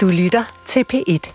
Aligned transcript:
Du 0.00 0.08
lytter 0.08 0.44
til 0.66 0.84
P1. 0.92 1.32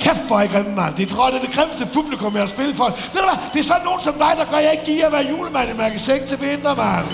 Kæft, 0.00 0.26
hvor 0.26 0.38
er 0.38 0.42
I 0.42 0.46
grimme, 0.46 0.74
mand. 0.74 0.94
Det 0.94 1.08
tror 1.08 1.26
jeg, 1.26 1.32
det 1.32 1.42
er 1.42 1.46
det 1.46 1.54
grimmeste 1.54 1.88
publikum, 1.94 2.32
jeg 2.34 2.42
har 2.42 2.48
spillet 2.48 2.76
for. 2.76 2.84
Ved 2.84 3.20
du 3.20 3.28
hvad? 3.30 3.38
Det 3.52 3.58
er 3.58 3.62
sådan 3.62 3.84
nogen 3.84 4.00
som 4.00 4.14
dig, 4.14 4.32
der 4.36 4.44
gør, 4.50 4.58
jeg 4.58 4.72
ikke 4.72 4.84
giver 4.84 5.06
at 5.06 5.12
være 5.12 5.26
julemand 5.30 5.70
i 5.70 5.76
Mærkesæk 5.76 6.26
til 6.26 6.40
vinter, 6.40 6.74
mand. 6.74 7.06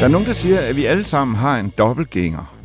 Der 0.00 0.04
er 0.04 0.08
nogen, 0.08 0.26
der 0.26 0.32
siger, 0.32 0.60
at 0.60 0.76
vi 0.76 0.84
alle 0.84 1.04
sammen 1.04 1.36
har 1.36 1.56
en 1.56 1.72
dobbeltgænger. 1.78 2.57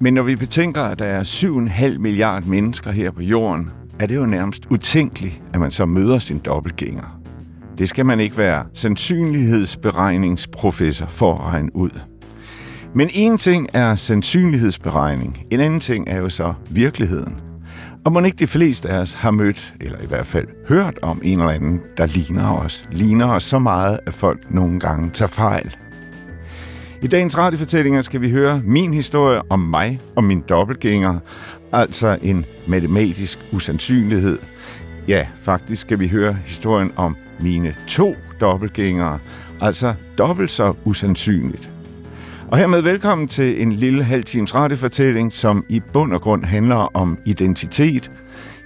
Men 0.00 0.14
når 0.14 0.22
vi 0.22 0.36
betænker, 0.36 0.82
at 0.82 0.98
der 0.98 1.04
er 1.04 1.24
7,5 1.24 1.98
milliard 1.98 2.44
mennesker 2.44 2.90
her 2.90 3.10
på 3.10 3.22
jorden, 3.22 3.70
er 4.00 4.06
det 4.06 4.16
jo 4.16 4.26
nærmest 4.26 4.66
utænkeligt, 4.70 5.40
at 5.54 5.60
man 5.60 5.70
så 5.70 5.86
møder 5.86 6.18
sin 6.18 6.38
dobbeltgænger. 6.38 7.20
Det 7.78 7.88
skal 7.88 8.06
man 8.06 8.20
ikke 8.20 8.38
være 8.38 8.64
sandsynlighedsberegningsprofessor 8.72 11.06
for 11.06 11.34
at 11.34 11.40
regne 11.40 11.76
ud. 11.76 11.90
Men 12.94 13.08
en 13.12 13.38
ting 13.38 13.68
er 13.74 13.94
sandsynlighedsberegning, 13.94 15.46
en 15.50 15.60
anden 15.60 15.80
ting 15.80 16.08
er 16.08 16.18
jo 16.18 16.28
så 16.28 16.54
virkeligheden. 16.70 17.36
Og 18.04 18.12
må 18.12 18.20
ikke 18.20 18.38
de 18.38 18.46
fleste 18.46 18.90
af 18.90 18.98
os 18.98 19.12
har 19.12 19.30
mødt, 19.30 19.74
eller 19.80 20.02
i 20.02 20.06
hvert 20.06 20.26
fald 20.26 20.46
hørt 20.68 20.98
om 21.02 21.20
en 21.24 21.38
eller 21.38 21.52
anden, 21.52 21.80
der 21.96 22.06
ligner 22.06 22.52
os. 22.52 22.88
Ligner 22.92 23.26
os 23.26 23.42
så 23.42 23.58
meget, 23.58 24.00
at 24.06 24.14
folk 24.14 24.50
nogle 24.50 24.80
gange 24.80 25.10
tager 25.10 25.28
fejl. 25.28 25.76
I 27.02 27.06
dagens 27.06 27.38
radiofortællinger 27.38 28.02
skal 28.02 28.20
vi 28.20 28.30
høre 28.30 28.62
min 28.64 28.94
historie 28.94 29.40
om 29.50 29.60
mig 29.60 29.98
og 30.16 30.24
min 30.24 30.44
dobbeltgænger, 30.48 31.18
altså 31.72 32.18
en 32.22 32.44
matematisk 32.66 33.38
usandsynlighed. 33.52 34.38
Ja, 35.08 35.26
faktisk 35.42 35.80
skal 35.80 35.98
vi 35.98 36.08
høre 36.08 36.38
historien 36.46 36.92
om 36.96 37.16
mine 37.40 37.74
to 37.88 38.14
dobbeltgængere, 38.40 39.18
altså 39.60 39.94
dobbelt 40.18 40.50
så 40.50 40.74
usandsynligt. 40.84 41.70
Og 42.48 42.58
hermed 42.58 42.82
velkommen 42.82 43.28
til 43.28 43.62
en 43.62 43.72
lille 43.72 44.04
halv 44.04 44.24
times 44.24 44.54
radiofortælling, 44.54 45.32
som 45.32 45.64
i 45.68 45.82
bund 45.92 46.12
og 46.12 46.20
grund 46.20 46.44
handler 46.44 46.96
om 46.96 47.18
identitet. 47.24 48.10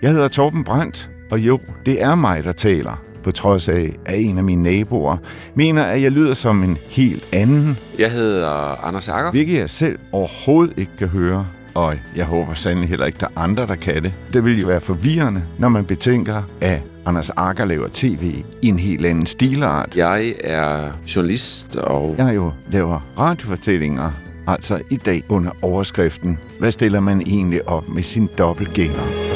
Jeg 0.03 0.11
hedder 0.11 0.29
Torben 0.29 0.65
Brandt, 0.65 1.11
og 1.31 1.41
jo, 1.41 1.61
det 1.87 2.03
er 2.03 2.15
mig, 2.15 2.45
der 2.45 2.53
taler 2.53 3.12
på 3.23 3.31
trods 3.31 3.69
af, 3.69 3.91
at 4.07 4.21
en 4.21 4.39
af 4.39 4.45
mine 4.45 4.63
naboer 4.63 5.17
mener, 5.55 5.83
at 5.85 6.03
jeg 6.03 6.11
lyder 6.11 6.35
som 6.35 6.63
en 6.63 6.79
helt 6.91 7.29
anden. 7.33 7.79
Jeg 7.99 8.13
hedder 8.13 8.85
Anders 8.85 9.09
Akker. 9.09 9.31
Hvilket 9.31 9.59
jeg 9.59 9.71
selv 9.71 9.99
overhovedet 10.13 10.79
ikke 10.79 10.93
kan 10.99 11.09
høre. 11.09 11.47
Og 11.75 11.95
jeg 12.17 12.25
håber 12.25 12.55
sandelig 12.55 12.89
heller 12.89 13.07
ikke, 13.07 13.19
der 13.21 13.27
er 13.27 13.41
andre, 13.41 13.67
der 13.67 13.75
kan 13.75 14.03
det. 14.03 14.13
Det 14.33 14.45
vil 14.45 14.61
jo 14.61 14.67
være 14.67 14.81
forvirrende, 14.81 15.45
når 15.59 15.69
man 15.69 15.85
betænker, 15.85 16.43
at 16.61 16.93
Anders 17.07 17.31
Akker 17.31 17.65
laver 17.65 17.89
tv 17.93 18.35
i 18.63 18.69
en 18.69 18.79
helt 18.79 19.07
anden 19.07 19.27
stilart. 19.27 19.97
Jeg 19.97 20.35
er 20.45 20.93
journalist, 21.17 21.77
og 21.77 22.15
Jeg 22.19 22.35
jo 22.35 22.53
laver 22.71 23.07
radiofortællinger, 23.19 24.11
altså 24.47 24.81
i 24.91 24.97
dag 24.97 25.23
under 25.29 25.51
overskriften, 25.63 26.39
hvad 26.59 26.73
stiller 26.73 27.01
man 27.01 27.21
egentlig 27.21 27.69
op 27.69 27.89
med 27.89 28.03
sin 28.03 28.29
dobbeltgænger? 28.39 29.32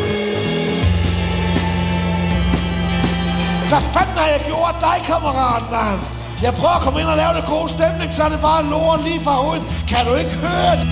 Hvad 3.70 3.80
fanden 3.94 4.16
har 4.22 4.28
jeg 4.34 4.42
gjort 4.46 4.76
dig, 4.80 4.96
kammerat, 5.10 5.64
mand? 5.74 6.00
Jeg 6.42 6.52
prøver 6.58 6.76
at 6.78 6.82
komme 6.84 7.00
ind 7.00 7.08
og 7.08 7.16
lave 7.16 7.32
lidt 7.34 7.46
god 7.46 7.68
stemning, 7.68 8.08
så 8.16 8.22
er 8.22 8.28
det 8.28 8.40
bare 8.40 8.62
lort 8.72 9.00
lige 9.08 9.20
fra 9.26 9.34
hovedet. 9.42 9.64
Kan 9.90 10.02
du 10.08 10.12
ikke 10.22 10.34
høre 10.46 10.72
det? 10.80 10.86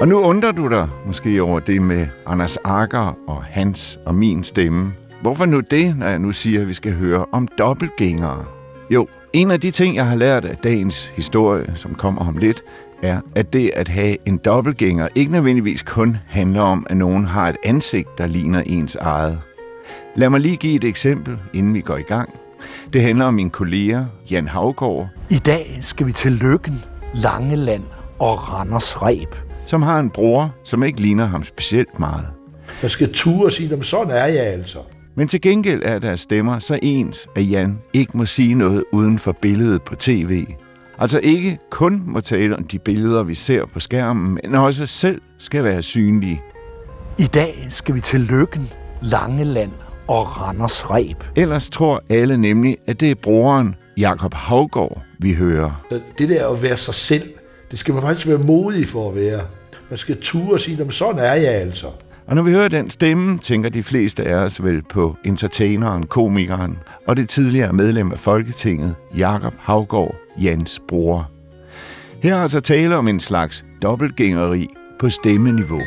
Og 0.00 0.08
nu 0.08 0.20
undrer 0.20 0.52
du 0.52 0.68
dig 0.68 0.88
måske 1.06 1.42
over 1.42 1.60
det 1.60 1.82
med 1.82 2.06
Anders 2.26 2.56
Akker 2.56 3.16
og 3.28 3.44
hans 3.44 3.98
og 4.06 4.14
min 4.14 4.44
stemme. 4.44 4.92
Hvorfor 5.22 5.44
nu 5.44 5.60
det, 5.60 5.96
når 5.96 6.06
jeg 6.06 6.18
nu 6.18 6.32
siger, 6.32 6.60
at 6.60 6.68
vi 6.68 6.74
skal 6.74 6.92
høre 6.92 7.24
om 7.32 7.48
dobbeltgængere? 7.58 8.44
Jo, 8.90 9.06
en 9.32 9.50
af 9.50 9.60
de 9.60 9.70
ting, 9.70 9.96
jeg 9.96 10.06
har 10.06 10.16
lært 10.16 10.44
af 10.44 10.56
dagens 10.56 11.06
historie, 11.16 11.72
som 11.76 11.94
kommer 11.94 12.28
om 12.28 12.36
lidt, 12.36 12.62
er, 13.02 13.20
at 13.36 13.52
det 13.52 13.70
at 13.76 13.88
have 13.88 14.16
en 14.26 14.36
dobbeltgænger 14.44 15.08
ikke 15.14 15.32
nødvendigvis 15.32 15.82
kun 15.82 16.16
handler 16.28 16.60
om, 16.60 16.86
at 16.90 16.96
nogen 16.96 17.24
har 17.24 17.48
et 17.48 17.56
ansigt, 17.64 18.08
der 18.18 18.26
ligner 18.26 18.62
ens 18.66 18.96
eget. 18.96 19.40
Lad 20.16 20.30
mig 20.30 20.40
lige 20.40 20.56
give 20.56 20.74
et 20.76 20.84
eksempel, 20.84 21.38
inden 21.54 21.74
vi 21.74 21.80
går 21.80 21.96
i 21.96 22.02
gang. 22.02 22.30
Det 22.92 23.02
handler 23.02 23.24
om 23.24 23.34
min 23.34 23.50
kollega, 23.50 24.02
Jan 24.30 24.48
Havgård, 24.48 25.08
I 25.30 25.38
dag 25.38 25.78
skal 25.80 26.06
vi 26.06 26.12
til 26.12 26.32
Lykken, 26.32 26.84
Langeland 27.14 27.82
og 28.18 28.52
Randers 28.52 29.02
Reb. 29.02 29.34
som 29.66 29.82
har 29.82 29.98
en 30.00 30.10
bror, 30.10 30.54
som 30.64 30.82
ikke 30.82 31.00
ligner 31.00 31.26
ham 31.26 31.44
specielt 31.44 31.98
meget. 31.98 32.26
Man 32.82 32.90
skal 32.90 33.12
ture 33.12 33.44
og 33.46 33.52
sige, 33.52 33.68
"Nå, 33.68 33.76
men 33.76 33.84
sådan 33.84 34.10
er 34.10 34.26
jeg 34.26 34.44
altså. 34.46 34.78
Men 35.16 35.28
til 35.28 35.40
gengæld 35.40 35.82
er 35.84 35.98
deres 35.98 36.20
stemmer 36.20 36.58
så 36.58 36.78
ens, 36.82 37.28
at 37.36 37.50
Jan 37.50 37.78
ikke 37.92 38.16
må 38.16 38.26
sige 38.26 38.54
noget 38.54 38.84
uden 38.92 39.18
for 39.18 39.32
billedet 39.42 39.82
på 39.82 39.94
tv. 39.94 40.44
Altså 40.98 41.20
ikke 41.22 41.58
kun 41.70 42.02
må 42.06 42.20
tale 42.20 42.56
om 42.56 42.64
de 42.64 42.78
billeder, 42.78 43.22
vi 43.22 43.34
ser 43.34 43.64
på 43.66 43.80
skærmen, 43.80 44.38
men 44.42 44.54
også 44.54 44.86
selv 44.86 45.20
skal 45.38 45.64
være 45.64 45.82
synlige. 45.82 46.42
I 47.18 47.26
dag 47.26 47.66
skal 47.70 47.94
vi 47.94 48.00
til 48.00 48.20
Lykken, 48.20 48.70
Langeland 49.02 49.70
og 50.08 50.40
Randers 50.40 50.90
Reb. 50.90 51.24
Ellers 51.36 51.68
tror 51.70 52.02
alle 52.08 52.36
nemlig, 52.36 52.76
at 52.86 53.00
det 53.00 53.10
er 53.10 53.14
broren 53.14 53.74
Jakob 53.98 54.34
Havgård, 54.34 55.02
vi 55.18 55.34
hører. 55.34 55.84
Så 55.90 56.00
det 56.18 56.28
der 56.28 56.48
at 56.48 56.62
være 56.62 56.76
sig 56.76 56.94
selv, 56.94 57.30
det 57.70 57.78
skal 57.78 57.94
man 57.94 58.02
faktisk 58.02 58.28
være 58.28 58.38
modig 58.38 58.88
for 58.88 59.08
at 59.08 59.16
være. 59.16 59.40
Man 59.90 59.98
skal 59.98 60.20
ture 60.20 60.52
og 60.52 60.60
sige, 60.60 60.76
"Nå, 60.76 60.84
men 60.84 60.92
sådan 60.92 61.18
er 61.18 61.34
jeg 61.34 61.54
altså. 61.54 61.86
Og 62.32 62.36
når 62.36 62.42
vi 62.42 62.52
hører 62.52 62.68
den 62.68 62.90
stemme, 62.90 63.38
tænker 63.38 63.68
de 63.68 63.82
fleste 63.82 64.24
af 64.24 64.34
os 64.34 64.62
vel 64.62 64.82
på 64.82 65.16
entertaineren, 65.24 66.06
komikeren 66.06 66.78
og 67.06 67.16
det 67.16 67.28
tidligere 67.28 67.72
medlem 67.72 68.12
af 68.12 68.18
Folketinget, 68.18 68.94
Jakob 69.16 69.54
Havgård, 69.58 70.16
Jans 70.42 70.80
bror. 70.88 71.30
Her 72.22 72.36
er 72.36 72.42
altså 72.42 72.60
tale 72.60 72.96
om 72.96 73.08
en 73.08 73.20
slags 73.20 73.64
dobbeltgængeri 73.82 74.66
på 74.98 75.10
stemmeniveau. 75.10 75.80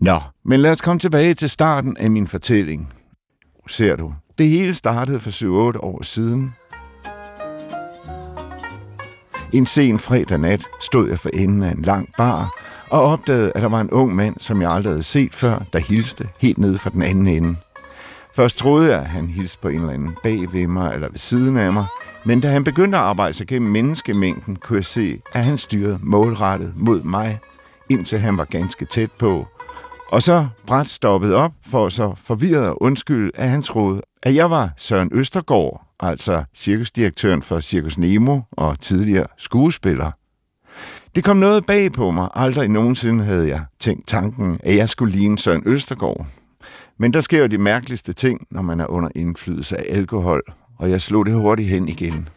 Nå, 0.00 0.20
men 0.44 0.60
lad 0.60 0.70
os 0.70 0.80
komme 0.80 1.00
tilbage 1.00 1.34
til 1.34 1.50
starten 1.50 1.96
af 1.96 2.10
min 2.10 2.26
fortælling. 2.26 2.92
Ser 3.68 3.96
du, 3.96 4.12
det 4.38 4.48
hele 4.48 4.74
startede 4.74 5.20
for 5.20 5.30
7-8 5.74 5.78
år 5.78 6.02
siden, 6.02 6.54
en 9.54 9.66
sen 9.66 9.98
fredag 9.98 10.38
nat 10.38 10.64
stod 10.80 11.08
jeg 11.08 11.18
for 11.18 11.30
enden 11.32 11.62
af 11.62 11.70
en 11.70 11.82
lang 11.82 12.08
bar 12.18 12.60
og 12.90 13.02
opdagede, 13.02 13.52
at 13.54 13.62
der 13.62 13.68
var 13.68 13.80
en 13.80 13.90
ung 13.90 14.14
mand, 14.14 14.36
som 14.38 14.62
jeg 14.62 14.70
aldrig 14.70 14.92
havde 14.92 15.02
set 15.02 15.34
før, 15.34 15.62
der 15.72 15.78
hilste 15.78 16.28
helt 16.38 16.58
ned 16.58 16.78
fra 16.78 16.90
den 16.90 17.02
anden 17.02 17.26
ende. 17.26 17.56
Først 18.34 18.58
troede 18.58 18.90
jeg, 18.90 19.00
at 19.00 19.06
han 19.06 19.26
hilste 19.26 19.58
på 19.58 19.68
en 19.68 19.80
eller 19.80 19.92
anden 19.92 20.16
bag 20.22 20.52
ved 20.52 20.66
mig 20.66 20.94
eller 20.94 21.08
ved 21.08 21.18
siden 21.18 21.56
af 21.56 21.72
mig, 21.72 21.86
men 22.24 22.40
da 22.40 22.48
han 22.48 22.64
begyndte 22.64 22.98
at 22.98 23.04
arbejde 23.04 23.32
sig 23.32 23.46
gennem 23.46 23.70
menneskemængden, 23.70 24.56
kunne 24.56 24.76
jeg 24.76 24.84
se, 24.84 25.20
at 25.32 25.44
han 25.44 25.58
styrede 25.58 25.98
målrettet 26.02 26.72
mod 26.76 27.02
mig, 27.02 27.38
indtil 27.88 28.18
han 28.18 28.38
var 28.38 28.44
ganske 28.44 28.84
tæt 28.84 29.10
på. 29.18 29.48
Og 30.08 30.22
så 30.22 30.46
bræt 30.66 30.88
stoppede 30.88 31.34
op 31.34 31.52
for 31.70 31.88
så 31.88 32.14
forvirret 32.24 32.68
og 32.68 32.76
at 33.34 33.48
han 33.48 33.62
troede, 33.62 34.02
at 34.22 34.34
jeg 34.34 34.50
var 34.50 34.70
Søren 34.76 35.08
Østergaard, 35.12 35.83
altså 36.00 36.44
cirkusdirektøren 36.54 37.42
for 37.42 37.60
Cirkus 37.60 37.98
Nemo 37.98 38.40
og 38.50 38.80
tidligere 38.80 39.26
skuespiller. 39.38 40.10
Det 41.14 41.24
kom 41.24 41.36
noget 41.36 41.66
bag 41.66 41.92
på 41.92 42.10
mig. 42.10 42.28
Aldrig 42.34 42.68
nogensinde 42.68 43.24
havde 43.24 43.48
jeg 43.48 43.64
tænkt 43.78 44.06
tanken, 44.06 44.60
at 44.62 44.76
jeg 44.76 44.88
skulle 44.88 45.12
ligne 45.12 45.38
Søren 45.38 45.62
Østergaard. 45.66 46.26
Men 46.98 47.12
der 47.12 47.20
sker 47.20 47.40
jo 47.40 47.46
de 47.46 47.58
mærkeligste 47.58 48.12
ting, 48.12 48.46
når 48.50 48.62
man 48.62 48.80
er 48.80 48.86
under 48.86 49.10
indflydelse 49.14 49.76
af 49.76 49.96
alkohol, 49.96 50.42
og 50.78 50.90
jeg 50.90 51.00
slog 51.00 51.26
det 51.26 51.34
hurtigt 51.34 51.68
hen 51.68 51.88
igen. 51.88 52.28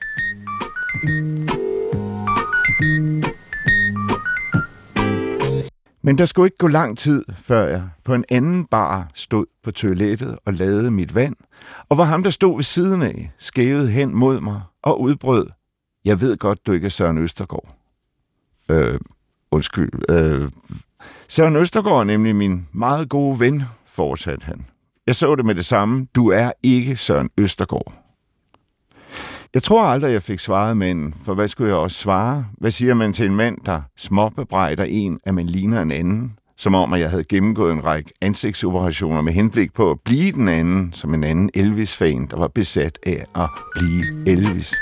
Men 6.07 6.17
der 6.17 6.25
skulle 6.25 6.47
ikke 6.47 6.57
gå 6.57 6.67
lang 6.67 6.97
tid, 6.97 7.25
før 7.35 7.67
jeg 7.67 7.89
på 8.03 8.13
en 8.13 8.25
anden 8.29 8.65
bar 8.65 9.09
stod 9.13 9.45
på 9.63 9.71
toilettet 9.71 10.37
og 10.45 10.53
lavede 10.53 10.91
mit 10.91 11.15
vand, 11.15 11.35
og 11.89 11.95
hvor 11.95 12.03
ham, 12.03 12.23
der 12.23 12.29
stod 12.29 12.55
ved 12.55 12.63
siden 12.63 13.01
af, 13.01 13.31
skævede 13.37 13.89
hen 13.89 14.15
mod 14.15 14.39
mig 14.39 14.61
og 14.81 15.01
udbrød, 15.01 15.47
jeg 16.05 16.21
ved 16.21 16.37
godt, 16.37 16.67
du 16.67 16.71
ikke 16.71 16.85
er 16.85 16.89
Søren 16.89 17.17
Østergaard. 17.17 17.75
Øh, 18.69 18.99
undskyld. 19.51 19.91
Øh, 20.09 20.51
Søren 21.27 21.55
Østergaard 21.55 21.99
er 21.99 22.03
nemlig 22.03 22.35
min 22.35 22.67
meget 22.71 23.09
gode 23.09 23.39
ven, 23.39 23.63
fortsatte 23.85 24.45
han. 24.45 24.65
Jeg 25.07 25.15
så 25.15 25.35
det 25.35 25.45
med 25.45 25.55
det 25.55 25.65
samme. 25.65 26.07
Du 26.15 26.27
er 26.27 26.51
ikke 26.63 26.95
Søren 26.95 27.29
Østergaard. 27.37 28.06
Jeg 29.53 29.63
tror 29.63 29.83
aldrig, 29.83 30.13
jeg 30.13 30.23
fik 30.23 30.39
svaret 30.39 30.77
manden, 30.77 31.13
for 31.25 31.33
hvad 31.33 31.47
skulle 31.47 31.69
jeg 31.69 31.77
også 31.77 31.97
svare? 31.97 32.45
Hvad 32.57 32.71
siger 32.71 32.93
man 32.93 33.13
til 33.13 33.25
en 33.25 33.35
mand, 33.35 33.57
der 33.65 33.81
småbebrejder 33.97 34.83
en, 34.83 35.19
at 35.23 35.33
man 35.33 35.47
ligner 35.47 35.81
en 35.81 35.91
anden? 35.91 36.37
som 36.59 36.75
om 36.75 36.93
at 36.93 36.99
jeg 36.99 37.09
havde 37.09 37.23
gennemgået 37.23 37.73
en 37.73 37.83
række 37.83 38.11
ansigtsoperationer 38.21 39.21
med 39.21 39.33
henblik 39.33 39.73
på 39.73 39.91
at 39.91 39.99
blive 39.99 40.31
den 40.31 40.47
anden, 40.47 40.93
som 40.93 41.13
en 41.13 41.23
anden 41.23 41.49
Elvis-fan, 41.53 42.27
der 42.31 42.37
var 42.37 42.47
besat 42.47 42.99
af 43.05 43.23
at 43.35 43.49
blive 43.75 44.05
Elvis. 44.27 44.73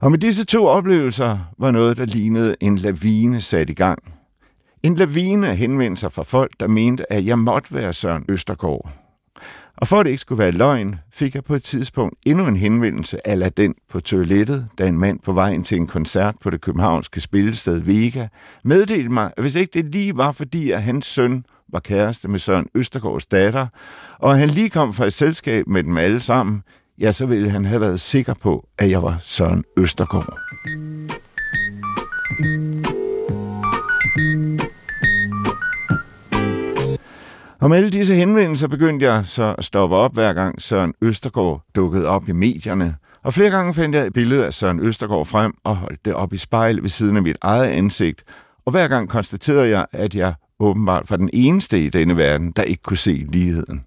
Og 0.00 0.10
med 0.10 0.18
disse 0.18 0.44
to 0.44 0.66
oplevelser 0.66 1.38
var 1.58 1.70
noget, 1.70 1.96
der 1.96 2.04
lignede 2.04 2.56
en 2.60 2.78
lavine 2.78 3.40
sat 3.40 3.70
i 3.70 3.74
gang. 3.74 4.15
En 4.86 4.94
lavine 4.94 5.48
af 5.48 5.56
henvendelser 5.56 6.08
fra 6.08 6.22
folk, 6.22 6.50
der 6.60 6.66
mente, 6.66 7.12
at 7.12 7.26
jeg 7.26 7.38
måtte 7.38 7.74
være 7.74 7.92
Søren 7.92 8.24
Østergaard. 8.28 8.90
Og 9.76 9.88
for 9.88 10.00
at 10.00 10.04
det 10.04 10.10
ikke 10.10 10.20
skulle 10.20 10.38
være 10.38 10.50
løgn, 10.50 10.96
fik 11.12 11.34
jeg 11.34 11.44
på 11.44 11.54
et 11.54 11.62
tidspunkt 11.62 12.14
endnu 12.26 12.46
en 12.46 12.56
henvendelse 12.56 13.28
af 13.28 13.52
den 13.52 13.74
på 13.90 14.00
toilettet, 14.00 14.68
da 14.78 14.86
en 14.86 14.98
mand 14.98 15.18
på 15.20 15.32
vejen 15.32 15.62
til 15.62 15.76
en 15.76 15.86
koncert 15.86 16.34
på 16.40 16.50
det 16.50 16.60
københavnske 16.60 17.20
spillested 17.20 17.80
Vega 17.80 18.26
meddelte 18.64 19.10
mig, 19.10 19.32
at 19.36 19.42
hvis 19.42 19.54
ikke 19.54 19.82
det 19.82 19.92
lige 19.92 20.16
var 20.16 20.32
fordi, 20.32 20.70
at 20.70 20.82
hans 20.82 21.06
søn 21.06 21.44
var 21.72 21.80
kæreste 21.80 22.28
med 22.28 22.38
Søren 22.38 22.66
Østergaards 22.74 23.26
datter, 23.26 23.66
og 24.18 24.38
han 24.38 24.50
lige 24.50 24.70
kom 24.70 24.94
fra 24.94 25.06
et 25.06 25.12
selskab 25.12 25.66
med 25.66 25.82
dem 25.82 25.96
alle 25.96 26.20
sammen, 26.20 26.62
ja, 27.00 27.12
så 27.12 27.26
ville 27.26 27.50
han 27.50 27.64
have 27.64 27.80
været 27.80 28.00
sikker 28.00 28.34
på, 28.34 28.68
at 28.78 28.90
jeg 28.90 29.02
var 29.02 29.18
Søren 29.22 29.64
Østergaard. 29.76 30.38
Og 37.66 37.70
med 37.70 37.76
alle 37.76 37.90
disse 37.90 38.14
henvendelser 38.14 38.68
begyndte 38.68 39.06
jeg 39.06 39.26
så 39.26 39.54
at 39.58 39.64
stoppe 39.64 39.96
op, 39.96 40.14
hver 40.14 40.32
gang 40.32 40.62
Søren 40.62 40.94
Østergaard 41.02 41.62
dukkede 41.74 42.06
op 42.08 42.28
i 42.28 42.32
medierne. 42.32 42.96
Og 43.22 43.34
flere 43.34 43.50
gange 43.50 43.74
fandt 43.74 43.94
jeg 43.96 44.06
et 44.06 44.12
billede 44.12 44.46
af 44.46 44.54
Søren 44.54 44.80
Østergaard 44.80 45.26
frem 45.26 45.54
og 45.64 45.76
holdt 45.76 46.04
det 46.04 46.14
op 46.14 46.32
i 46.32 46.36
spejl 46.36 46.82
ved 46.82 46.88
siden 46.88 47.16
af 47.16 47.22
mit 47.22 47.36
eget 47.40 47.66
ansigt. 47.66 48.24
Og 48.66 48.70
hver 48.70 48.88
gang 48.88 49.08
konstaterede 49.08 49.68
jeg, 49.68 49.86
at 49.92 50.14
jeg 50.14 50.34
åbenbart 50.60 51.10
var 51.10 51.16
den 51.16 51.30
eneste 51.32 51.84
i 51.84 51.88
denne 51.88 52.16
verden, 52.16 52.52
der 52.56 52.62
ikke 52.62 52.82
kunne 52.82 52.96
se 52.96 53.26
ligheden. 53.28 53.82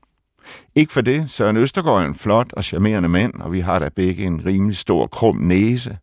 Ikke 0.75 0.93
for 0.93 1.01
det, 1.01 1.31
Søren 1.31 1.57
Østergaard 1.57 2.01
er 2.01 2.07
en 2.07 2.15
flot 2.15 2.53
og 2.53 2.63
charmerende 2.63 3.09
mand, 3.09 3.33
og 3.33 3.51
vi 3.51 3.59
har 3.59 3.79
da 3.79 3.89
begge 3.95 4.23
en 4.23 4.45
rimelig 4.45 4.77
stor 4.77 5.07
krum 5.07 5.37
næse. 5.37 5.97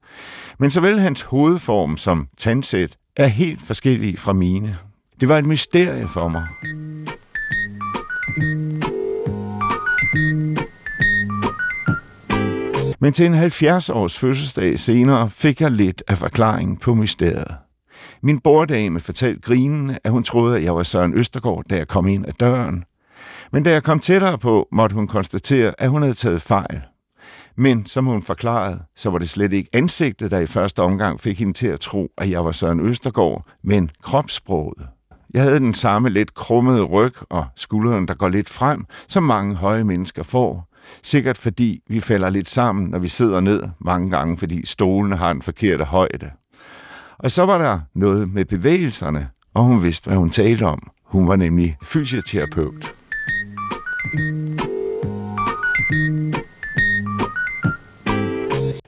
Men 0.58 0.70
såvel 0.70 1.00
hans 1.00 1.22
hovedform 1.22 1.96
som 1.96 2.28
tandsæt 2.36 2.96
er 3.16 3.26
helt 3.26 3.62
forskellige 3.62 4.16
fra 4.16 4.32
mine. 4.32 4.76
Det 5.20 5.28
var 5.28 5.38
et 5.38 5.46
mysterie 5.46 6.08
for 6.08 6.28
mig. 6.28 6.46
Men 13.00 13.12
til 13.12 13.26
en 13.26 13.34
70 13.34 13.90
års 13.90 14.18
fødselsdag 14.18 14.78
senere 14.78 15.30
fik 15.30 15.60
jeg 15.60 15.70
lidt 15.70 16.02
af 16.08 16.18
forklaringen 16.18 16.76
på 16.76 16.94
mysteriet. 16.94 17.56
Min 18.22 18.40
borddame 18.40 19.00
fortalte 19.00 19.40
grinende, 19.40 19.98
at 20.04 20.10
hun 20.10 20.24
troede, 20.24 20.56
at 20.56 20.62
jeg 20.62 20.76
var 20.76 20.82
Søren 20.82 21.14
Østergaard, 21.14 21.64
da 21.70 21.76
jeg 21.76 21.88
kom 21.88 22.08
ind 22.08 22.26
ad 22.26 22.32
døren. 22.32 22.84
Men 23.52 23.62
da 23.62 23.70
jeg 23.70 23.82
kom 23.82 24.00
tættere 24.00 24.38
på, 24.38 24.68
måtte 24.72 24.94
hun 24.94 25.06
konstatere, 25.06 25.74
at 25.78 25.90
hun 25.90 26.02
havde 26.02 26.14
taget 26.14 26.42
fejl. 26.42 26.80
Men 27.56 27.86
som 27.86 28.06
hun 28.06 28.22
forklarede, 28.22 28.78
så 28.96 29.10
var 29.10 29.18
det 29.18 29.30
slet 29.30 29.52
ikke 29.52 29.70
ansigtet, 29.72 30.30
der 30.30 30.38
i 30.38 30.46
første 30.46 30.82
omgang 30.82 31.20
fik 31.20 31.38
hende 31.38 31.52
til 31.52 31.66
at 31.66 31.80
tro, 31.80 32.08
at 32.18 32.30
jeg 32.30 32.44
var 32.44 32.52
Søren 32.52 32.80
Østergaard, 32.80 33.46
men 33.64 33.90
kropssproget. 34.02 34.86
Jeg 35.34 35.42
havde 35.42 35.58
den 35.58 35.74
samme 35.74 36.10
lidt 36.10 36.34
krummede 36.34 36.82
ryg 36.82 37.14
og 37.30 37.46
skulderen, 37.56 38.08
der 38.08 38.14
går 38.14 38.28
lidt 38.28 38.48
frem, 38.48 38.84
som 39.08 39.22
mange 39.22 39.54
høje 39.54 39.84
mennesker 39.84 40.22
får. 40.22 40.68
Sikkert 41.02 41.38
fordi 41.38 41.80
vi 41.88 42.00
falder 42.00 42.30
lidt 42.30 42.48
sammen, 42.48 42.90
når 42.90 42.98
vi 42.98 43.08
sidder 43.08 43.40
ned, 43.40 43.62
mange 43.78 44.10
gange 44.10 44.38
fordi 44.38 44.66
stolene 44.66 45.16
har 45.16 45.30
en 45.30 45.42
forkerte 45.42 45.84
højde. 45.84 46.30
Og 47.18 47.30
så 47.30 47.46
var 47.46 47.58
der 47.58 47.80
noget 47.94 48.32
med 48.32 48.44
bevægelserne, 48.44 49.28
og 49.54 49.64
hun 49.64 49.82
vidste, 49.82 50.06
hvad 50.06 50.16
hun 50.16 50.30
talte 50.30 50.62
om. 50.62 50.90
Hun 51.04 51.28
var 51.28 51.36
nemlig 51.36 51.76
fysioterapeut. 51.82 52.94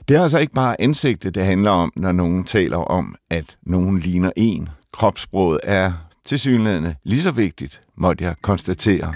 Det 0.07 0.17
er 0.17 0.23
altså 0.23 0.39
ikke 0.39 0.53
bare 0.53 0.81
ansigtet, 0.81 1.35
det 1.35 1.45
handler 1.45 1.71
om, 1.71 1.91
når 1.95 2.11
nogen 2.11 2.43
taler 2.43 2.77
om, 2.77 3.15
at 3.29 3.57
nogen 3.63 3.99
ligner 3.99 4.31
en. 4.35 4.69
Kropsproget 4.93 5.59
er 5.63 5.91
til 6.25 6.39
lige 7.03 7.21
så 7.21 7.31
vigtigt, 7.31 7.81
måtte 7.97 8.23
jeg 8.23 8.35
konstatere. 8.41 9.13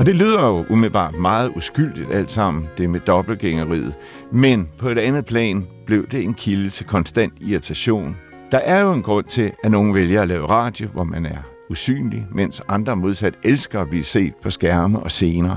Og 0.00 0.06
det 0.06 0.16
lyder 0.16 0.46
jo 0.46 0.66
umiddelbart 0.68 1.14
meget 1.14 1.52
uskyldigt 1.56 2.12
alt 2.12 2.30
sammen, 2.30 2.68
det 2.78 2.90
med 2.90 3.00
dobbeltgængeriet. 3.00 3.94
Men 4.32 4.68
på 4.78 4.88
et 4.88 4.98
andet 4.98 5.24
plan 5.24 5.66
blev 5.86 6.06
det 6.08 6.24
en 6.24 6.34
kilde 6.34 6.70
til 6.70 6.86
konstant 6.86 7.32
irritation. 7.40 8.16
Der 8.50 8.58
er 8.58 8.80
jo 8.80 8.92
en 8.92 9.02
grund 9.02 9.26
til, 9.26 9.52
at 9.64 9.70
nogen 9.70 9.94
vælger 9.94 10.22
at 10.22 10.28
lave 10.28 10.46
radio, 10.46 10.88
hvor 10.88 11.04
man 11.04 11.26
er 11.26 11.36
usynlig, 11.70 12.26
mens 12.32 12.62
andre 12.68 12.96
modsat 12.96 13.34
elsker 13.44 13.80
at 13.80 13.88
blive 13.88 14.04
set 14.04 14.32
på 14.42 14.50
skærme 14.50 15.00
og 15.00 15.10
scener. 15.10 15.56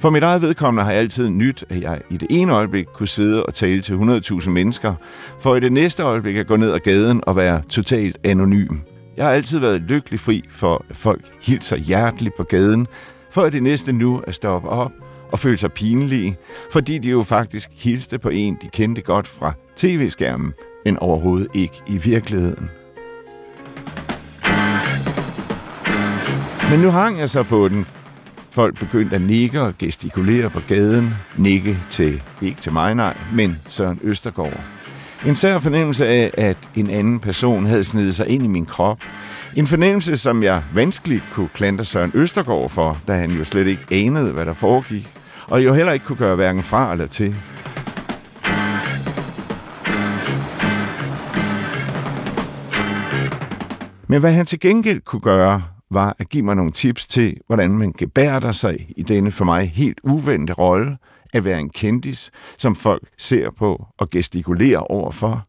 For 0.00 0.10
mit 0.10 0.22
eget 0.22 0.42
vedkommende 0.42 0.84
har 0.84 0.90
jeg 0.90 1.00
altid 1.00 1.28
nyt, 1.28 1.64
at 1.68 1.82
jeg 1.82 2.00
i 2.10 2.16
det 2.16 2.28
ene 2.30 2.52
øjeblik 2.52 2.86
kunne 2.94 3.08
sidde 3.08 3.46
og 3.46 3.54
tale 3.54 3.82
til 3.82 3.92
100.000 3.92 4.50
mennesker, 4.50 4.94
for 5.40 5.56
i 5.56 5.60
det 5.60 5.72
næste 5.72 6.02
øjeblik 6.02 6.36
at 6.36 6.46
gå 6.46 6.56
ned 6.56 6.72
ad 6.72 6.80
gaden 6.80 7.20
og 7.26 7.36
være 7.36 7.62
totalt 7.68 8.18
anonym. 8.24 8.78
Jeg 9.16 9.26
har 9.26 9.32
altid 9.32 9.58
været 9.58 9.80
lykkelig 9.80 10.20
fri 10.20 10.44
for, 10.50 10.84
at 10.90 10.96
folk 10.96 11.22
hilser 11.42 11.76
hjerteligt 11.76 12.36
på 12.36 12.42
gaden, 12.42 12.86
for 13.30 13.48
det 13.50 13.62
næste 13.62 13.92
nu 13.92 14.22
at 14.26 14.34
stoppe 14.34 14.68
op 14.68 14.92
og 15.32 15.38
føle 15.38 15.58
sig 15.58 15.72
pinlige, 15.72 16.36
fordi 16.72 16.98
de 16.98 17.08
jo 17.08 17.22
faktisk 17.22 17.70
hilste 17.72 18.18
på 18.18 18.28
en, 18.28 18.58
de 18.62 18.68
kendte 18.72 19.02
godt 19.02 19.28
fra 19.28 19.52
tv-skærmen, 19.76 20.52
men 20.84 20.96
overhovedet 20.96 21.48
ikke 21.54 21.82
i 21.86 21.96
virkeligheden. 21.96 22.70
Men 26.70 26.80
nu 26.80 26.90
hang 26.90 27.18
jeg 27.18 27.30
så 27.30 27.42
på 27.42 27.68
den, 27.68 27.86
folk 28.50 28.78
begyndte 28.78 29.16
at 29.16 29.22
nikke 29.22 29.60
og 29.60 29.74
gestikulere 29.78 30.50
på 30.50 30.60
gaden. 30.68 31.14
Nikke 31.36 31.78
til, 31.88 32.22
ikke 32.42 32.60
til 32.60 32.72
mig 32.72 32.94
nej, 32.94 33.16
men 33.34 33.56
Søren 33.68 34.00
Østergaard. 34.02 34.60
En 35.26 35.36
sær 35.36 35.58
fornemmelse 35.58 36.06
af, 36.06 36.30
at 36.34 36.56
en 36.76 36.90
anden 36.90 37.20
person 37.20 37.66
havde 37.66 37.84
snedet 37.84 38.14
sig 38.14 38.28
ind 38.28 38.44
i 38.44 38.46
min 38.46 38.66
krop. 38.66 38.98
En 39.58 39.66
fornemmelse, 39.66 40.16
som 40.16 40.42
jeg 40.42 40.62
vanskeligt 40.74 41.24
kunne 41.32 41.48
klandre 41.48 41.84
Søren 41.84 42.10
Østergaard 42.14 42.70
for, 42.70 43.00
da 43.08 43.12
han 43.12 43.30
jo 43.30 43.44
slet 43.44 43.66
ikke 43.66 43.86
anede, 43.92 44.32
hvad 44.32 44.46
der 44.46 44.52
foregik. 44.52 45.08
Og 45.46 45.64
jo 45.64 45.74
heller 45.74 45.92
ikke 45.92 46.06
kunne 46.06 46.18
gøre 46.18 46.36
hverken 46.36 46.62
fra 46.62 46.92
eller 46.92 47.06
til. 47.06 47.36
Men 54.08 54.20
hvad 54.20 54.32
han 54.32 54.46
til 54.46 54.60
gengæld 54.60 55.00
kunne 55.00 55.20
gøre, 55.20 55.62
var 55.90 56.16
at 56.18 56.28
give 56.28 56.44
mig 56.44 56.56
nogle 56.56 56.72
tips 56.72 57.06
til, 57.06 57.36
hvordan 57.46 57.70
man 57.70 57.92
gebærder 57.92 58.52
sig 58.52 58.86
i 58.96 59.02
denne 59.02 59.30
for 59.30 59.44
mig 59.44 59.70
helt 59.70 60.00
uventede 60.02 60.52
rolle 60.52 60.96
at 61.32 61.44
være 61.44 61.60
en 61.60 61.70
kendis, 61.70 62.30
som 62.58 62.74
folk 62.74 63.08
ser 63.16 63.50
på 63.58 63.86
og 63.98 64.10
gestikulerer 64.10 64.90
overfor. 64.90 65.44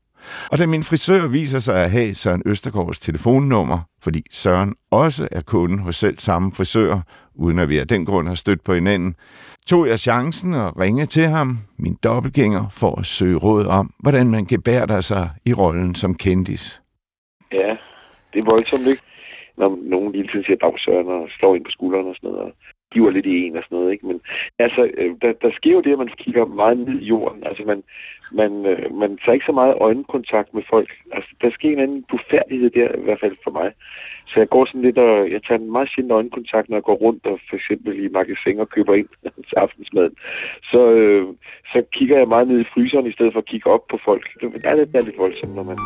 Og 0.51 0.57
da 0.57 0.65
min 0.65 0.83
frisør 0.83 1.27
viser 1.27 1.59
sig 1.59 1.83
at 1.83 1.91
have 1.91 2.15
Søren 2.15 2.41
Østergaards 2.45 2.99
telefonnummer, 2.99 3.79
fordi 4.01 4.23
Søren 4.31 4.75
også 4.91 5.27
er 5.31 5.41
kunde 5.41 5.83
hos 5.83 5.95
selv 5.95 6.19
samme 6.19 6.51
frisør, 6.51 6.99
uden 7.35 7.59
at 7.59 7.69
vi 7.69 7.77
af 7.77 7.87
den 7.87 8.05
grund 8.05 8.27
har 8.27 8.35
stødt 8.35 8.63
på 8.63 8.73
hinanden, 8.73 9.15
tog 9.67 9.87
jeg 9.87 9.99
chancen 9.99 10.53
og 10.53 10.79
ringe 10.79 11.05
til 11.05 11.23
ham, 11.27 11.57
min 11.77 11.97
dobbeltgænger, 12.03 12.69
for 12.71 12.99
at 12.99 13.05
søge 13.05 13.37
råd 13.37 13.65
om, 13.65 13.93
hvordan 13.99 14.27
man 14.27 14.45
gebærder 14.45 15.01
sig 15.01 15.29
i 15.45 15.53
rollen 15.53 15.95
som 15.95 16.15
kendis. 16.15 16.81
Ja, 17.53 17.77
det 18.33 18.39
er 18.39 18.49
voldsomt, 18.51 18.87
ikke? 18.87 19.01
når 19.59 19.79
nogen 19.81 20.15
hele 20.15 20.27
tiden 20.27 20.45
siger 20.45 20.57
dagsøren 20.57 21.07
og 21.07 21.29
slår 21.29 21.55
ind 21.55 21.65
på 21.65 21.71
skulderen 21.71 22.07
og 22.07 22.15
sådan 22.15 22.29
noget, 22.29 22.45
og 22.45 22.53
giver 22.91 23.11
lidt 23.11 23.25
i 23.25 23.43
en 23.43 23.57
og 23.57 23.63
sådan 23.63 23.77
noget. 23.77 23.91
Ikke? 23.91 24.07
Men 24.07 24.21
altså, 24.59 24.91
øh, 24.97 25.15
der, 25.21 25.33
der 25.41 25.51
sker 25.51 25.71
jo 25.71 25.81
det, 25.81 25.91
at 25.91 25.97
man 25.97 26.07
kigger 26.07 26.45
meget 26.45 26.77
ned 26.77 26.99
i 27.01 27.05
jorden. 27.05 27.43
Altså, 27.43 27.63
man, 27.63 27.83
man, 28.31 28.65
øh, 28.65 28.95
man 28.95 29.17
tager 29.17 29.33
ikke 29.33 29.45
så 29.45 29.51
meget 29.51 29.75
øjenkontakt 29.81 30.53
med 30.53 30.63
folk. 30.69 30.89
Altså, 31.11 31.29
der 31.41 31.49
sker 31.49 31.71
en 31.71 31.79
anden 31.79 32.05
bufærdighed 32.09 32.69
der, 32.69 32.95
i 32.95 33.03
hvert 33.03 33.19
fald 33.19 33.35
for 33.43 33.51
mig. 33.51 33.71
Så 34.27 34.39
jeg 34.39 34.49
går 34.49 34.65
sådan 34.65 34.81
lidt, 34.81 34.97
og 34.97 35.31
jeg 35.31 35.43
tager 35.43 35.59
en 35.59 35.71
meget 35.71 35.89
sjældent 35.89 36.11
øjenkontakt, 36.11 36.69
når 36.69 36.77
jeg 36.77 36.83
går 36.83 36.95
rundt 36.95 37.25
og 37.25 37.39
for 37.49 37.55
eksempel 37.55 38.03
i 38.05 38.07
magasin 38.07 38.59
og 38.59 38.69
køber 38.69 38.93
ind 38.93 39.07
til 39.49 39.55
aftensmaden. 39.57 40.15
Så, 40.63 40.91
øh, 40.91 41.27
så 41.73 41.83
kigger 41.91 42.17
jeg 42.17 42.27
meget 42.27 42.47
ned 42.47 42.59
i 42.59 42.71
fryseren, 42.73 43.07
i 43.07 43.11
stedet 43.11 43.33
for 43.33 43.39
at 43.39 43.45
kigge 43.45 43.69
op 43.69 43.87
på 43.87 43.99
folk. 44.05 44.29
Det 44.41 44.61
er 44.63 44.75
lidt, 44.75 44.91
det 44.91 44.99
er 44.99 45.05
lidt 45.05 45.17
voldsomt, 45.17 45.55
når 45.55 45.63
man... 45.63 45.77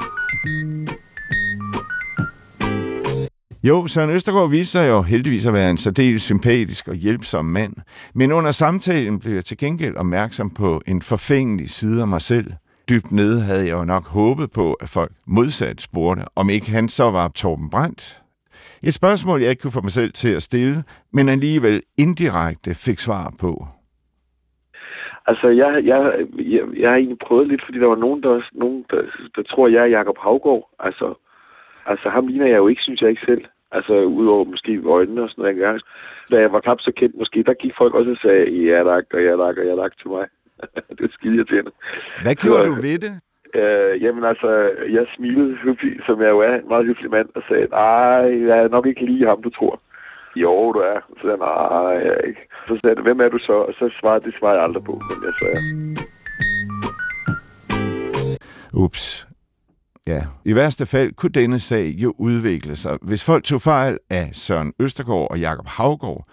Jo, 3.67 3.87
Søren 3.87 4.09
Østergaard 4.09 4.49
viser 4.49 4.79
sig 4.79 4.89
jo 4.89 5.01
heldigvis 5.01 5.45
at 5.45 5.53
være 5.53 5.69
en 5.69 5.77
særdeles 5.77 6.21
sympatisk 6.21 6.87
og 6.87 6.95
hjælpsom 6.95 7.45
mand. 7.45 7.73
Men 8.15 8.31
under 8.31 8.51
samtalen 8.51 9.19
blev 9.19 9.33
jeg 9.33 9.45
til 9.45 9.57
gengæld 9.57 9.95
opmærksom 9.95 10.49
på 10.49 10.81
en 10.87 11.01
forfængelig 11.01 11.69
side 11.69 12.01
af 12.01 12.07
mig 12.07 12.21
selv. 12.21 12.51
Dybt 12.89 13.11
nede 13.11 13.41
havde 13.41 13.65
jeg 13.65 13.73
jo 13.73 13.83
nok 13.85 14.07
håbet 14.07 14.51
på, 14.51 14.73
at 14.73 14.89
folk 14.89 15.11
modsat 15.27 15.81
spurgte, 15.81 16.23
om 16.35 16.49
ikke 16.49 16.71
han 16.71 16.89
så 16.89 17.11
var 17.11 17.27
Torben 17.27 17.69
Brandt. 17.69 18.21
Et 18.83 18.93
spørgsmål, 18.93 19.41
jeg 19.41 19.49
ikke 19.49 19.61
kunne 19.61 19.71
få 19.71 19.81
mig 19.81 19.91
selv 19.91 20.13
til 20.13 20.29
at 20.35 20.43
stille, 20.43 20.83
men 21.13 21.29
alligevel 21.29 21.81
indirekte 21.97 22.75
fik 22.75 22.99
svar 22.99 23.33
på. 23.39 23.67
Altså, 25.27 25.47
jeg, 25.47 25.81
jeg, 25.85 26.25
jeg, 26.37 26.61
jeg 26.77 26.89
har 26.89 26.97
egentlig 26.97 27.19
prøvet 27.19 27.47
lidt, 27.47 27.65
fordi 27.65 27.79
der 27.79 27.87
var 27.87 27.95
nogen, 27.95 28.23
der, 28.23 28.41
nogen, 28.53 28.85
der, 28.89 29.01
der 29.35 29.43
tror, 29.43 29.67
jeg 29.67 29.81
er 29.81 29.97
Jacob 29.97 30.17
Havgård. 30.17 30.69
Altså, 30.79 31.13
altså, 31.85 32.09
ham 32.09 32.27
ligner 32.27 32.47
jeg 32.47 32.57
jo 32.57 32.67
ikke, 32.67 32.81
synes 32.81 33.01
jeg 33.01 33.09
ikke 33.09 33.25
selv. 33.25 33.45
Altså, 33.71 33.93
udover 34.03 34.43
måske 34.45 34.81
øjnene 34.85 35.23
og 35.23 35.29
sådan 35.29 35.41
noget 35.41 35.55
engang. 35.55 35.79
Da 36.31 36.39
jeg 36.39 36.51
var 36.51 36.59
knap 36.59 36.79
så 36.81 36.91
kendt 36.91 37.17
måske, 37.17 37.43
der 37.43 37.53
gik 37.53 37.73
folk 37.77 37.93
også 37.93 38.11
og 38.11 38.17
sagde, 38.17 38.51
ja 38.51 38.83
tak, 38.83 39.03
og 39.13 39.23
ja 39.23 39.31
tak, 39.31 39.57
og 39.57 39.65
ja 39.65 39.75
tak 39.75 39.97
til 39.97 40.09
mig. 40.09 40.27
det 40.97 41.01
er 41.01 41.13
skide 41.13 41.35
irriterende. 41.35 41.71
Hvad 42.21 42.35
gjorde 42.35 42.65
så, 42.65 42.69
du 42.69 42.81
ved 42.81 42.99
det? 42.99 43.19
Øh, 43.55 44.03
jamen 44.03 44.23
altså, 44.23 44.71
jeg 44.89 45.05
smilede 45.15 45.55
hyggelig, 45.55 45.99
som 46.05 46.21
jeg 46.21 46.29
jo 46.29 46.39
er 46.39 46.55
en 46.55 46.67
meget 46.67 46.85
hyggelig 46.85 47.11
mand, 47.11 47.29
og 47.35 47.43
sagde, 47.47 47.67
nej, 47.67 48.47
jeg 48.47 48.63
er 48.63 48.67
nok 48.67 48.87
ikke 48.87 49.05
lige 49.05 49.27
ham, 49.27 49.41
du 49.41 49.49
tror. 49.49 49.79
Jo, 50.35 50.71
du 50.71 50.79
er. 50.79 50.99
Så 51.17 51.21
sagde 51.21 51.37
nej, 51.37 51.87
jeg 52.05 52.13
er 52.19 52.27
ikke. 52.27 52.41
Så 52.67 52.79
sagde 52.83 53.01
hvem 53.01 53.19
er 53.21 53.29
du 53.29 53.37
så? 53.37 53.53
Og 53.53 53.73
så 53.73 53.89
svarede, 53.99 54.25
det 54.25 54.33
svarede 54.39 54.57
jeg 54.57 54.63
aldrig 54.63 54.83
på, 54.83 54.91
men 54.91 55.17
jeg 55.25 55.33
sagde, 55.39 55.59
Ups. 58.73 59.27
Ja, 60.07 60.23
i 60.45 60.55
værste 60.55 60.85
fald 60.85 61.13
kunne 61.13 61.29
denne 61.29 61.59
sag 61.59 61.95
jo 61.97 62.13
udvikle 62.17 62.75
sig. 62.75 62.97
Hvis 63.01 63.23
folk 63.23 63.43
tog 63.43 63.61
fejl 63.61 63.97
af 64.09 64.29
Søren 64.33 64.73
Østergaard 64.79 65.27
og 65.31 65.39
Jakob 65.39 65.67
Havgård, 65.67 66.23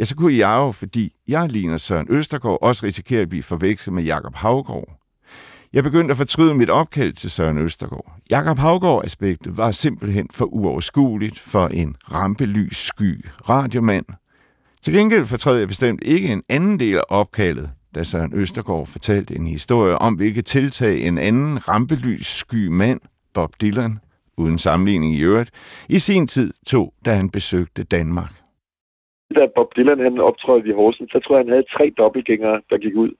ja, 0.00 0.04
så 0.04 0.16
kunne 0.16 0.34
jeg 0.34 0.56
jo, 0.56 0.70
fordi 0.70 1.12
jeg 1.28 1.48
ligner 1.48 1.76
Søren 1.76 2.06
Østergaard, 2.10 2.58
også 2.62 2.86
risikere 2.86 3.20
at 3.20 3.28
blive 3.28 3.42
forvekslet 3.42 3.92
med 3.92 4.02
Jakob 4.02 4.34
Havgård. 4.34 4.96
Jeg 5.72 5.84
begyndte 5.84 6.12
at 6.12 6.16
fortryde 6.16 6.54
mit 6.54 6.70
opkald 6.70 7.12
til 7.12 7.30
Søren 7.30 7.58
Østergaard. 7.58 8.16
Jakob 8.30 8.58
Havgård-aspektet 8.58 9.56
var 9.56 9.70
simpelthen 9.70 10.28
for 10.32 10.44
uoverskueligt 10.44 11.38
for 11.38 11.68
en 11.68 11.96
rampelys 12.12 12.76
sky 12.76 13.24
radiomand. 13.48 14.06
Til 14.82 14.94
gengæld 14.94 15.26
fortrød 15.26 15.58
jeg 15.58 15.68
bestemt 15.68 16.02
ikke 16.04 16.28
en 16.28 16.42
anden 16.48 16.80
del 16.80 16.96
af 16.96 17.02
opkaldet, 17.08 17.70
da 17.94 18.04
Søren 18.04 18.34
Østergaard 18.34 18.86
fortalte 18.86 19.36
en 19.36 19.46
historie 19.46 19.98
om, 19.98 20.14
hvilke 20.14 20.42
tiltag 20.42 21.06
en 21.06 21.18
anden 21.18 21.68
rampelys 21.68 22.26
sky 22.26 22.66
mand, 22.66 23.00
Bob 23.34 23.50
Dylan, 23.60 23.98
uden 24.36 24.58
sammenligning 24.58 25.14
i 25.14 25.22
øvrigt, 25.22 25.50
i 25.88 25.98
sin 25.98 26.26
tid 26.26 26.52
tog, 26.66 26.94
da 27.04 27.10
han 27.10 27.30
besøgte 27.30 27.84
Danmark. 27.84 28.32
Da 29.34 29.46
Bob 29.54 29.76
Dylan 29.76 30.00
han 30.00 30.18
optrådte 30.18 30.68
i 30.68 30.72
Horsens, 30.72 31.10
så 31.12 31.20
tror 31.20 31.36
jeg, 31.36 31.44
han 31.44 31.52
havde 31.52 31.72
tre 31.76 31.92
dobbeltgængere, 31.98 32.60
der 32.70 32.78
gik 32.78 32.94
ud 32.94 33.10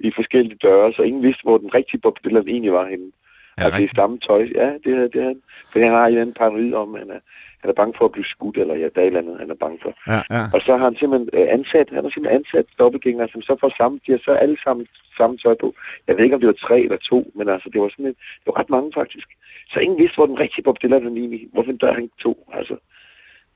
i 0.00 0.10
forskellige 0.10 0.58
døre, 0.62 0.92
så 0.92 1.02
ingen 1.02 1.22
vidste, 1.22 1.42
hvor 1.42 1.58
den 1.58 1.74
rigtige 1.74 2.00
Bob 2.00 2.18
Dylan 2.24 2.48
egentlig 2.48 2.72
var 2.72 2.86
henne. 2.88 3.10
Ja, 3.58 3.64
altså 3.64 3.82
i 3.82 3.88
samme 3.96 4.18
tøj. 4.18 4.48
Ja, 4.54 4.72
det 4.84 4.92
er 4.94 5.08
det. 5.08 5.22
Han. 5.22 5.40
For 5.72 5.78
han 5.80 5.92
har 5.92 6.06
en 6.06 6.18
anden 6.18 6.34
paranoid 6.34 6.74
om, 6.74 6.94
han 6.94 7.10
er, 7.10 7.20
han 7.60 7.70
er 7.70 7.74
bange 7.80 7.94
for 7.98 8.04
at 8.04 8.12
blive 8.12 8.24
skudt, 8.34 8.56
eller 8.56 8.74
ja, 8.74 8.88
der 8.94 9.00
er 9.00 9.06
et 9.06 9.06
eller 9.06 9.20
andet, 9.20 9.38
han 9.38 9.50
er 9.50 9.60
bange 9.64 9.78
for. 9.82 9.92
Ja, 10.12 10.20
ja. 10.36 10.44
Og 10.54 10.60
så 10.66 10.76
har 10.76 10.84
han 10.84 10.96
simpelthen 10.96 11.28
øh, 11.32 11.46
ansat, 11.56 11.88
han 11.96 12.04
har 12.04 12.10
simpelthen 12.10 12.40
ansat 12.40 12.66
dobbeltgængere, 12.78 13.28
som 13.32 13.42
så 13.42 13.56
får 13.60 13.72
samme, 13.80 14.00
de 14.06 14.12
har 14.12 14.20
så 14.24 14.32
alle 14.32 14.58
sammen 14.64 14.86
samme 15.16 15.36
tøj 15.36 15.54
på. 15.60 15.68
Jeg 16.06 16.16
ved 16.16 16.24
ikke, 16.24 16.36
om 16.36 16.40
det 16.40 16.52
var 16.52 16.60
tre 16.66 16.76
eller 16.80 17.00
to, 17.10 17.18
men 17.38 17.48
altså, 17.48 17.68
det 17.72 17.80
var 17.80 17.88
sådan 17.88 18.06
et, 18.06 18.16
det 18.40 18.46
var 18.50 18.58
ret 18.60 18.70
mange 18.70 18.90
faktisk. 19.00 19.28
Så 19.72 19.80
ingen 19.80 19.98
vidste, 19.98 20.16
hvor 20.16 20.26
den 20.26 20.40
rigtige 20.44 20.64
Bob 20.64 20.78
Dylan 20.82 21.02
han 21.02 21.16
egentlig, 21.16 21.48
hvorfor 21.52 21.72
der 21.72 21.92
han 21.94 22.10
to, 22.24 22.32
altså. 22.52 22.76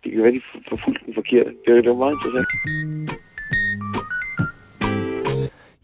Det 0.05 0.13
kan 0.13 0.23
være, 0.23 0.33
de 0.33 0.43
forfulgte 0.69 1.07
den 1.07 1.15
forkerte. 1.15 1.51
Det, 1.67 1.85
det 1.85 1.91
var 1.91 2.03
meget 2.05 2.17
interessant. 2.19 2.49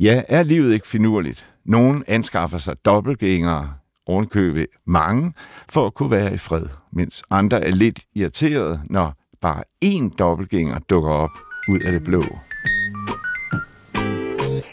Ja, 0.00 0.22
er 0.28 0.42
livet 0.42 0.72
ikke 0.74 0.86
finurligt? 0.86 1.46
Nogen 1.64 2.04
anskaffer 2.08 2.58
sig 2.58 2.84
dobbeltgængere, 2.84 3.74
ovenkøbe 4.08 4.66
mange, 4.86 5.32
for 5.68 5.86
at 5.86 5.94
kunne 5.94 6.10
være 6.10 6.34
i 6.34 6.38
fred, 6.38 6.66
mens 6.92 7.22
andre 7.30 7.64
er 7.64 7.70
lidt 7.70 8.00
irriterede, 8.14 8.80
når 8.90 9.14
bare 9.40 9.62
én 9.84 10.16
dobbeltgænger 10.18 10.78
dukker 10.90 11.10
op 11.10 11.30
ud 11.68 11.80
af 11.86 11.92
det 11.92 12.04
blå. 12.04 12.22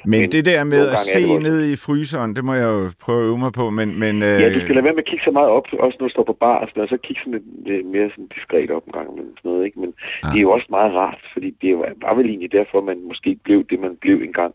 Men, 0.07 0.19
men 0.21 0.31
det 0.31 0.45
der 0.45 0.63
med 0.63 0.87
at 0.87 0.99
se 0.99 1.39
ned 1.39 1.71
i 1.73 1.75
fryseren, 1.75 2.35
det 2.35 2.45
må 2.45 2.53
jeg 2.53 2.67
jo 2.67 2.91
prøve 2.99 3.19
at 3.21 3.25
øve 3.25 3.37
mig 3.37 3.53
på, 3.53 3.69
men... 3.69 3.99
men 3.99 4.23
øh... 4.23 4.41
Ja, 4.41 4.53
du 4.53 4.59
skal 4.59 4.75
lade 4.75 4.83
være 4.83 4.93
med 4.93 5.03
at 5.03 5.09
kigge 5.11 5.25
så 5.25 5.31
meget 5.31 5.49
op, 5.49 5.67
også 5.79 5.97
når 5.99 6.07
du 6.07 6.11
står 6.11 6.23
på 6.23 6.33
bar, 6.33 6.57
og, 6.57 6.67
sådan, 6.69 6.83
og 6.83 6.89
så 6.89 6.97
kigge 6.97 7.21
sådan 7.21 7.33
lidt, 7.33 7.67
lidt 7.67 7.85
mere 7.85 8.09
sådan 8.09 8.27
diskret 8.35 8.71
op 8.71 8.85
en 8.87 8.91
gang, 8.91 9.09
men 9.15 9.25
sådan 9.37 9.51
noget, 9.51 9.65
ikke? 9.65 9.79
Men 9.79 9.93
ja. 10.23 10.29
det 10.29 10.37
er 10.37 10.41
jo 10.41 10.51
også 10.51 10.67
meget 10.69 10.93
rart, 10.93 11.21
fordi 11.33 11.49
det 11.61 11.77
var 11.77 12.13
vel 12.15 12.25
egentlig 12.25 12.51
derfor, 12.51 12.81
man 12.81 12.99
måske 13.07 13.37
blev 13.43 13.63
det, 13.69 13.79
man 13.79 13.95
blev 14.01 14.17
engang 14.21 14.53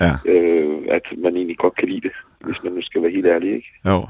ja. 0.00 0.12
øh, 0.24 0.78
at 0.88 1.02
man 1.18 1.36
egentlig 1.36 1.56
godt 1.56 1.76
kan 1.76 1.88
lide 1.88 2.00
det, 2.00 2.12
hvis 2.40 2.56
man 2.64 2.72
nu 2.72 2.82
skal 2.82 3.02
være 3.02 3.10
helt 3.10 3.26
ærlig, 3.26 3.54
ikke? 3.54 3.68
Jo. 3.86 4.06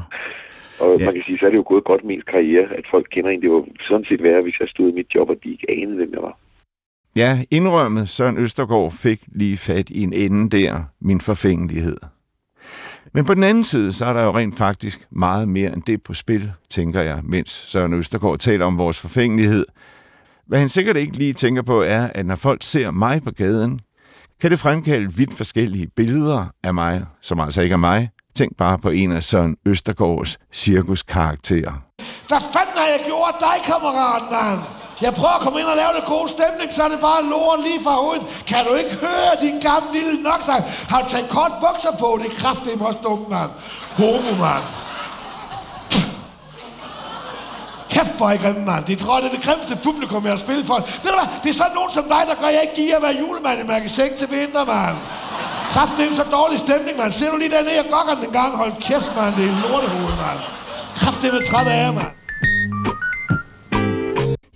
Og 0.81 0.99
ja. 0.99 1.05
man 1.05 1.15
kan 1.15 1.23
sige, 1.27 1.39
så 1.39 1.47
er 1.47 1.51
det 1.51 1.57
jo 1.57 1.65
gået 1.67 1.85
godt 1.85 2.05
med 2.05 2.15
ens 2.15 2.25
karriere, 2.25 2.75
at 2.79 2.85
folk 2.91 3.07
kender 3.11 3.31
en. 3.31 3.43
Det 3.43 3.51
var 3.51 3.65
sådan 3.89 4.05
set 4.05 4.23
værre, 4.23 4.43
hvis 4.43 4.61
jeg 4.61 4.69
stod 4.69 4.93
i 4.93 4.95
mit 4.95 5.15
job, 5.15 5.31
og 5.31 5.37
de 5.45 5.51
ikke 5.51 5.71
anede, 5.71 5.97
hvem 5.97 6.13
jeg 6.13 6.23
var. 6.23 6.39
Ja, 7.17 7.39
indrømmet 7.51 8.09
Søren 8.09 8.39
Østergaard 8.39 8.93
fik 8.93 9.21
lige 9.27 9.57
fat 9.57 9.91
i 9.91 10.03
en 10.03 10.13
ende 10.13 10.59
der, 10.59 10.83
min 11.01 11.21
forfængelighed. 11.21 11.97
Men 13.13 13.25
på 13.25 13.35
den 13.35 13.43
anden 13.43 13.65
side, 13.65 13.93
så 13.93 14.05
er 14.05 14.13
der 14.13 14.25
jo 14.25 14.31
rent 14.31 14.57
faktisk 14.57 15.07
meget 15.11 15.49
mere 15.49 15.73
end 15.73 15.83
det 15.83 16.03
på 16.03 16.15
spil, 16.15 16.53
tænker 16.69 17.01
jeg, 17.01 17.21
mens 17.25 17.51
Søren 17.51 17.95
Østergaard 17.95 18.39
taler 18.39 18.67
om 18.67 18.79
vores 18.79 19.01
forfængelighed. 19.01 19.67
Hvad 20.47 20.59
han 20.59 20.69
sikkert 20.69 20.97
ikke 20.97 21.17
lige 21.17 21.33
tænker 21.33 21.63
på 21.63 21.81
er, 21.81 22.07
at 22.15 22.27
når 22.27 22.37
folk 22.37 22.63
ser 22.63 22.91
mig 22.91 23.23
på 23.23 23.31
gaden, 23.31 23.81
kan 24.41 24.51
det 24.51 24.61
fremkalde 24.61 25.13
vidt 25.15 25.37
forskellige 25.37 25.87
billeder 25.97 26.47
af 26.65 26.75
mig, 26.75 27.05
som 27.23 27.41
altså 27.41 27.61
ikke 27.61 27.73
er 27.73 27.77
mig. 27.77 28.11
Tænk 28.37 28.57
bare 28.57 28.79
på 28.79 28.89
en 28.89 29.13
af 29.13 29.23
Søren 29.23 29.57
Østergaards 29.67 30.39
cirkuskarakterer. 30.53 31.73
Hvad 32.29 32.41
fanden 32.53 32.77
har 32.77 32.89
jeg 32.95 33.01
gjort 33.07 33.37
dig, 33.41 33.57
kammerat, 33.65 34.23
mand? 34.33 34.61
Jeg 35.03 35.13
prøver 35.15 35.37
at 35.39 35.43
komme 35.45 35.59
ind 35.61 35.69
og 35.75 35.77
lave 35.77 35.93
lidt 35.97 36.09
god 36.17 36.29
stemning, 36.37 36.69
så 36.73 36.83
er 36.87 36.91
det 36.95 37.01
bare 37.01 37.23
lort 37.33 37.61
lige 37.69 37.81
fra 37.87 37.95
hovedet. 38.03 38.25
Kan 38.51 38.61
du 38.69 38.73
ikke 38.81 38.95
høre 39.07 39.33
din 39.45 39.57
gamle 39.69 39.89
lille 39.99 40.23
nok? 40.29 40.41
Har 40.93 40.99
du 41.03 41.09
taget 41.09 41.29
kort 41.37 41.53
bukser 41.65 41.93
på? 42.03 42.09
Det 42.21 42.27
er 42.33 42.37
kraftigt 42.43 42.83
også 42.89 43.01
dumt, 43.09 43.29
mand. 43.35 43.51
Homo, 44.01 44.33
mand. 44.45 44.65
Kæft, 47.91 48.15
hvor 48.17 48.27
er 48.29 48.33
I 48.33 48.37
grimme, 48.37 48.65
mand. 48.65 48.85
Det 48.85 48.99
tror 48.99 49.15
jeg, 49.17 49.23
det 49.23 49.31
er 49.31 49.37
det 49.37 49.45
grimmeste 49.47 49.77
publikum, 49.77 50.25
jeg 50.25 50.33
har 50.33 50.39
spillet 50.39 50.67
for. 50.67 50.75
Ved 51.05 51.11
du 51.15 51.19
hvad? 51.21 51.29
Det 51.43 51.49
er 51.49 51.55
sådan 51.63 51.75
nogen 51.75 51.93
som 51.93 52.05
dig, 52.15 52.23
der 52.31 52.35
gør, 52.41 52.49
jeg 52.49 52.63
ikke 52.67 52.75
giver 52.83 52.97
at 52.97 53.03
være 53.03 53.17
julemand 53.23 53.61
i 53.61 53.67
magasin 53.75 54.13
til 54.19 54.29
vinter, 54.31 54.65
mand. 54.65 54.97
Kraft, 55.73 55.93
det 55.97 56.11
er 56.11 56.15
så 56.15 56.27
dårlig 56.39 56.59
stemning, 56.59 56.99
mand. 56.99 57.13
Ser 57.13 57.31
du 57.31 57.37
lige 57.37 57.51
dernede 57.51 57.77
jeg 57.77 57.87
gokker 57.91 58.15
den 58.15 58.33
gang? 58.39 58.57
Hold 58.57 58.73
kæft, 58.81 59.11
mand. 59.17 59.35
Det 59.37 59.45
er 59.45 59.53
en 59.57 59.61
lortehoved, 59.69 60.15
mand. 60.25 60.41
Kraft, 60.97 61.23
det 61.23 61.35
er 61.35 61.43
træt 61.51 61.67
af 61.67 61.79
jer, 61.85 61.93
mand. 61.93 62.20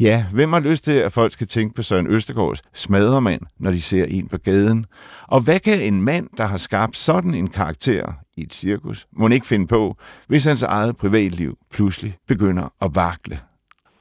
Ja, 0.01 0.27
hvem 0.33 0.53
har 0.53 0.61
lyst 0.61 0.85
til, 0.85 0.93
at 0.93 1.13
folk 1.13 1.33
skal 1.33 1.47
tænke 1.47 1.75
på 1.75 1.83
Søren 1.83 2.07
Østergaards 2.07 2.63
smadremand, 2.73 3.41
når 3.59 3.71
de 3.71 3.81
ser 3.81 4.05
en 4.05 4.29
på 4.29 4.39
gaden? 4.39 4.87
Og 5.29 5.41
hvad 5.41 5.61
kan 5.61 5.81
en 5.81 6.03
mand, 6.03 6.29
der 6.37 6.45
har 6.45 6.57
skabt 6.57 6.97
sådan 6.97 7.35
en 7.35 7.49
karakter 7.49 8.13
i 8.37 8.43
et 8.43 8.55
cirkus, 8.55 9.07
må 9.13 9.29
ikke 9.29 9.47
finde 9.47 9.67
på, 9.67 9.97
hvis 10.27 10.45
hans 10.45 10.63
eget 10.63 10.97
privatliv 10.97 11.59
pludselig 11.73 12.17
begynder 12.29 12.73
at 12.83 12.91
vakle? 12.95 13.39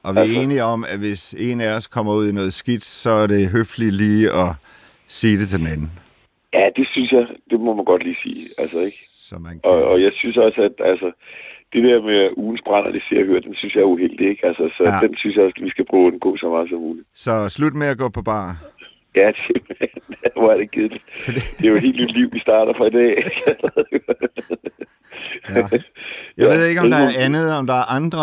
Og 0.02 0.14
vi 0.14 0.18
er 0.18 0.22
altså... 0.22 0.40
enige 0.40 0.64
om, 0.64 0.84
at 0.88 0.98
hvis 0.98 1.34
en 1.38 1.60
af 1.60 1.76
os 1.76 1.86
kommer 1.86 2.14
ud 2.14 2.28
i 2.28 2.32
noget 2.32 2.54
skidt, 2.54 2.84
så 2.84 3.10
er 3.10 3.26
det 3.26 3.50
høfligt 3.50 3.94
lige 3.94 4.32
at 4.32 4.48
sige 5.06 5.38
det 5.38 5.48
til 5.48 5.58
den 5.58 5.66
anden. 5.66 5.92
Ja, 6.52 6.68
det 6.76 6.86
synes 6.92 7.12
jeg, 7.12 7.26
det 7.50 7.60
må 7.60 7.74
man 7.74 7.84
godt 7.84 8.02
lige 8.04 8.16
sige, 8.22 8.46
altså 8.58 8.80
ikke? 8.80 9.08
Så 9.16 9.38
man 9.38 9.52
kan... 9.52 9.60
og, 9.64 9.84
og 9.84 10.02
jeg 10.02 10.12
synes 10.14 10.36
også, 10.36 10.62
at 10.62 10.72
altså, 10.86 11.12
det 11.74 11.82
der 11.84 12.02
med 12.02 12.30
ugens 12.36 12.62
brænder, 12.62 12.90
det 12.92 13.02
ser 13.08 13.16
jeg 13.16 13.26
hørt, 13.26 13.44
den 13.44 13.54
synes 13.54 13.74
jeg 13.74 13.80
er 13.80 13.84
uheldig, 13.84 14.28
ikke? 14.28 14.46
Altså, 14.46 14.70
så 14.76 14.82
ja. 14.84 15.06
den 15.06 15.16
synes 15.16 15.36
jeg 15.36 15.44
også, 15.44 15.60
vi 15.60 15.70
skal 15.70 15.84
prøve 15.84 16.10
den 16.10 16.20
gå 16.20 16.36
så 16.36 16.48
meget 16.48 16.68
som 16.68 16.78
muligt. 16.78 17.06
Så 17.14 17.48
slut 17.48 17.74
med 17.74 17.86
at 17.86 17.98
gå 17.98 18.08
på 18.08 18.22
bar. 18.22 18.56
Ja, 19.16 19.32
simpelthen. 19.46 19.88
Hvor 20.36 20.52
er 20.52 20.56
det 20.56 20.74
det. 20.74 21.02
Det 21.58 21.64
er 21.64 21.70
jo 21.70 21.76
et 21.76 21.82
helt 21.82 22.00
nyt 22.00 22.12
liv, 22.12 22.28
vi 22.32 22.38
starter 22.38 22.72
fra 22.72 22.86
i 22.86 22.90
dag. 22.90 23.24
ja. 25.54 25.68
Jeg 26.36 26.48
ved 26.48 26.66
ikke, 26.66 26.80
om 26.80 26.90
der 26.90 26.96
er 26.96 27.10
andet, 27.24 27.56
om 27.58 27.66
der 27.66 27.74
er 27.74 27.94
andre 27.98 28.22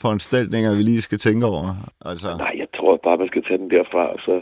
foranstaltninger, 0.00 0.76
vi 0.76 0.82
lige 0.82 1.02
skal 1.02 1.18
tænke 1.18 1.46
over. 1.46 1.74
Altså... 2.04 2.36
Nej, 2.36 2.54
jeg 2.56 2.66
tror 2.76 3.00
bare, 3.04 3.16
man 3.16 3.28
skal 3.28 3.44
tage 3.44 3.58
den 3.58 3.70
derfra, 3.70 4.12
og 4.12 4.20
så 4.20 4.40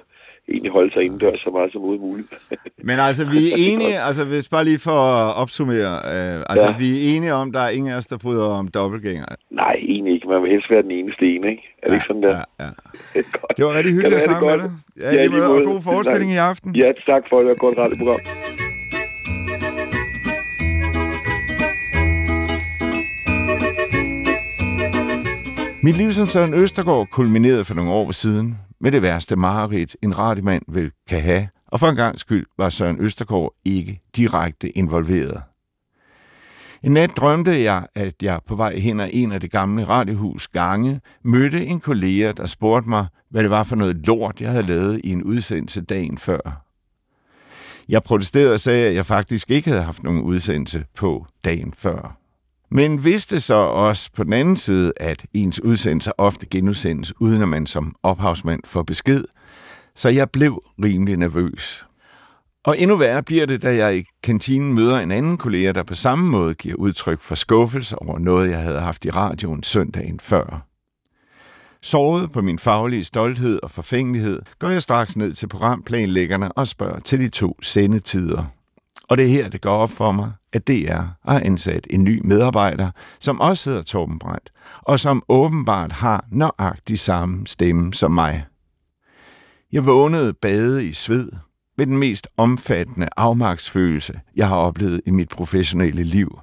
egentlig 0.48 0.72
holde 0.72 0.92
sig 0.92 1.02
indendørs 1.02 1.40
så 1.40 1.50
meget 1.50 1.72
som 1.72 1.80
muligt. 1.80 2.28
Men 2.88 2.98
altså, 2.98 3.26
vi 3.26 3.50
er 3.50 3.56
enige, 3.70 3.98
altså 3.98 4.24
hvis 4.24 4.48
bare 4.48 4.64
lige 4.64 4.78
for 4.78 4.90
at 4.90 5.34
opsummere, 5.36 5.92
øh, 5.96 6.42
altså 6.48 6.68
ja. 6.70 6.76
vi 6.78 6.88
er 6.96 7.16
enige 7.16 7.34
om, 7.34 7.52
der 7.52 7.60
er 7.60 7.68
ingen 7.68 7.92
af 7.92 7.96
os, 7.96 8.06
der 8.06 8.18
bryder 8.18 8.44
om 8.44 8.68
dobbeltgænger. 8.68 9.24
Nej, 9.50 9.76
egentlig 9.78 10.14
ikke. 10.14 10.28
Man 10.28 10.42
vil 10.42 10.50
helst 10.50 10.70
være 10.70 10.82
den 10.82 10.90
eneste 10.90 11.34
ene, 11.34 11.50
ikke? 11.50 11.62
Er 11.82 11.86
det 11.86 11.92
ja, 11.92 11.94
ikke 11.94 12.06
sådan 12.06 12.22
der? 12.22 12.36
Ja, 12.60 12.64
ja. 12.64 12.70
det 13.56 13.64
var 13.64 13.74
rigtig 13.74 13.92
hyggeligt 13.92 14.16
at 14.16 14.22
snakke 14.22 14.46
med 14.46 14.58
dig. 14.58 14.70
Ja, 15.00 15.14
ja 15.14 15.26
lige 15.26 15.30
måde, 15.30 15.50
og 15.50 15.64
god 15.64 15.82
forestilling 15.82 16.32
i 16.32 16.36
aften. 16.36 16.76
Ja, 16.76 16.92
tak 17.06 17.22
for 17.28 17.40
det, 17.40 17.50
og 17.50 17.56
godt 17.56 17.78
radioprogram. 17.78 18.20
Mit 25.82 25.96
liv 25.96 26.12
som 26.12 26.28
Søren 26.28 26.54
Østergaard 26.54 27.06
kulminerede 27.10 27.64
for 27.64 27.74
nogle 27.74 27.90
år 27.90 28.12
siden 28.12 28.58
med 28.84 28.92
det 28.92 29.02
værste 29.02 29.36
mareridt, 29.36 29.96
en 30.02 30.18
radiomand 30.18 30.62
vel 30.68 30.90
kan 31.08 31.20
have, 31.20 31.48
og 31.66 31.80
for 31.80 31.88
en 31.88 31.96
gang 31.96 32.18
skyld 32.18 32.46
var 32.58 32.68
Søren 32.68 33.00
Østergaard 33.00 33.54
ikke 33.64 34.00
direkte 34.16 34.78
involveret. 34.78 35.42
En 36.82 36.92
nat 36.92 37.10
drømte 37.16 37.62
jeg, 37.62 37.86
at 37.94 38.14
jeg 38.22 38.40
på 38.46 38.56
vej 38.56 38.76
hen 38.76 39.00
ad 39.00 39.08
en 39.12 39.32
af 39.32 39.40
det 39.40 39.50
gamle 39.50 39.84
radiohus 39.84 40.48
gange 40.48 41.00
mødte 41.22 41.66
en 41.66 41.80
kollega, 41.80 42.32
der 42.32 42.46
spurgte 42.46 42.88
mig, 42.88 43.06
hvad 43.30 43.42
det 43.42 43.50
var 43.50 43.62
for 43.62 43.76
noget 43.76 44.06
lort, 44.06 44.40
jeg 44.40 44.50
havde 44.50 44.66
lavet 44.66 45.00
i 45.04 45.12
en 45.12 45.22
udsendelse 45.22 45.80
dagen 45.80 46.18
før. 46.18 46.64
Jeg 47.88 48.02
protesterede 48.02 48.54
og 48.54 48.60
sagde, 48.60 48.88
at 48.88 48.94
jeg 48.94 49.06
faktisk 49.06 49.50
ikke 49.50 49.70
havde 49.70 49.82
haft 49.82 50.02
nogen 50.02 50.22
udsendelse 50.22 50.84
på 50.96 51.26
dagen 51.44 51.74
før. 51.76 52.16
Men 52.70 53.04
vidste 53.04 53.40
så 53.40 53.54
også 53.54 54.10
på 54.16 54.24
den 54.24 54.32
anden 54.32 54.56
side, 54.56 54.92
at 54.96 55.26
ens 55.34 55.60
udsendelser 55.60 56.12
ofte 56.18 56.46
genudsendes, 56.46 57.20
uden 57.20 57.42
at 57.42 57.48
man 57.48 57.66
som 57.66 57.96
ophavsmand 58.02 58.60
får 58.64 58.82
besked, 58.82 59.24
så 59.94 60.08
jeg 60.08 60.30
blev 60.30 60.62
rimelig 60.84 61.16
nervøs. 61.16 61.86
Og 62.64 62.78
endnu 62.78 62.96
værre 62.96 63.22
bliver 63.22 63.46
det, 63.46 63.62
da 63.62 63.74
jeg 63.74 63.96
i 63.96 64.04
kantinen 64.22 64.74
møder 64.74 64.98
en 64.98 65.10
anden 65.10 65.36
kollega, 65.36 65.72
der 65.72 65.82
på 65.82 65.94
samme 65.94 66.30
måde 66.30 66.54
giver 66.54 66.76
udtryk 66.76 67.20
for 67.20 67.34
skuffelse 67.34 67.98
over 67.98 68.18
noget, 68.18 68.50
jeg 68.50 68.62
havde 68.62 68.80
haft 68.80 69.04
i 69.04 69.10
radioen 69.10 69.62
søndagen 69.62 70.20
før. 70.20 70.66
Såret 71.82 72.32
på 72.32 72.42
min 72.42 72.58
faglige 72.58 73.04
stolthed 73.04 73.60
og 73.62 73.70
forfængelighed, 73.70 74.42
går 74.58 74.68
jeg 74.68 74.82
straks 74.82 75.16
ned 75.16 75.32
til 75.32 75.48
programplanlæggerne 75.48 76.52
og 76.52 76.66
spørger 76.66 77.00
til 77.00 77.20
de 77.20 77.28
to 77.28 77.58
sendetider. 77.62 78.44
Og 79.08 79.16
det 79.16 79.24
er 79.24 79.30
her, 79.30 79.48
det 79.48 79.60
går 79.60 79.76
op 79.76 79.90
for 79.90 80.12
mig, 80.12 80.32
at 80.54 80.68
DR 80.68 81.30
har 81.30 81.40
ansat 81.40 81.86
en 81.90 82.04
ny 82.04 82.20
medarbejder, 82.24 82.90
som 83.20 83.40
også 83.40 83.70
hedder 83.70 83.82
Torben 83.82 84.18
Brandt, 84.18 84.52
og 84.82 85.00
som 85.00 85.22
åbenbart 85.28 85.92
har 85.92 86.24
nøjagtig 86.30 86.98
samme 86.98 87.46
stemme 87.46 87.94
som 87.94 88.10
mig. 88.10 88.44
Jeg 89.72 89.86
vågnede 89.86 90.34
bade 90.34 90.84
i 90.84 90.92
sved 90.92 91.30
med 91.78 91.86
den 91.86 91.98
mest 91.98 92.28
omfattende 92.36 93.08
afmagtsfølelse, 93.16 94.20
jeg 94.36 94.48
har 94.48 94.56
oplevet 94.56 95.00
i 95.06 95.10
mit 95.10 95.28
professionelle 95.28 96.04
liv. 96.04 96.38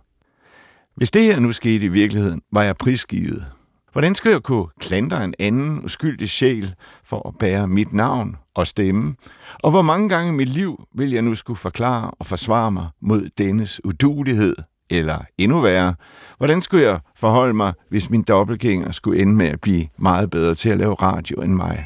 Hvis 0.95 1.11
det 1.11 1.21
her 1.21 1.39
nu 1.39 1.51
skete 1.51 1.85
i 1.85 1.87
virkeligheden, 1.87 2.41
var 2.51 2.63
jeg 2.63 2.77
prisgivet. 2.77 3.45
Hvordan 3.91 4.15
skulle 4.15 4.33
jeg 4.33 4.43
kunne 4.43 4.67
klandre 4.79 5.23
en 5.23 5.33
anden 5.39 5.85
uskyldig 5.85 6.29
sjæl 6.29 6.73
for 7.03 7.27
at 7.27 7.37
bære 7.39 7.67
mit 7.67 7.93
navn 7.93 8.35
og 8.55 8.67
stemme? 8.67 9.15
Og 9.63 9.71
hvor 9.71 9.81
mange 9.81 10.09
gange 10.09 10.31
i 10.31 10.35
mit 10.35 10.49
liv 10.49 10.83
vil 10.95 11.11
jeg 11.11 11.21
nu 11.21 11.35
skulle 11.35 11.57
forklare 11.57 12.11
og 12.11 12.25
forsvare 12.25 12.71
mig 12.71 12.87
mod 13.01 13.29
dennes 13.37 13.85
udulighed? 13.85 14.55
Eller 14.89 15.19
endnu 15.37 15.59
værre, 15.59 15.95
hvordan 16.37 16.61
skulle 16.61 16.83
jeg 16.83 16.99
forholde 17.17 17.53
mig, 17.53 17.73
hvis 17.89 18.09
min 18.09 18.21
dobbeltgænger 18.21 18.91
skulle 18.91 19.21
ende 19.21 19.33
med 19.33 19.47
at 19.47 19.61
blive 19.61 19.87
meget 19.97 20.29
bedre 20.29 20.55
til 20.55 20.69
at 20.69 20.77
lave 20.77 20.93
radio 20.93 21.41
end 21.41 21.53
mig? 21.53 21.85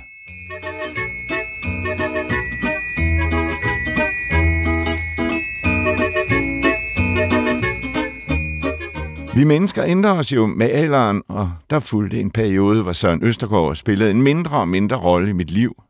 Vi 9.35 9.43
mennesker 9.43 9.83
ændrer 9.85 10.11
os 10.11 10.31
jo 10.31 10.45
med 10.45 10.69
alderen, 10.69 11.23
og 11.27 11.51
der 11.69 11.79
fulgte 11.79 12.19
en 12.19 12.31
periode, 12.31 12.83
hvor 12.83 12.93
Søren 12.93 13.23
Østergaard 13.23 13.75
spillede 13.75 14.11
en 14.11 14.21
mindre 14.21 14.57
og 14.57 14.67
mindre 14.67 14.97
rolle 14.97 15.29
i 15.29 15.33
mit 15.33 15.51
liv. 15.51 15.83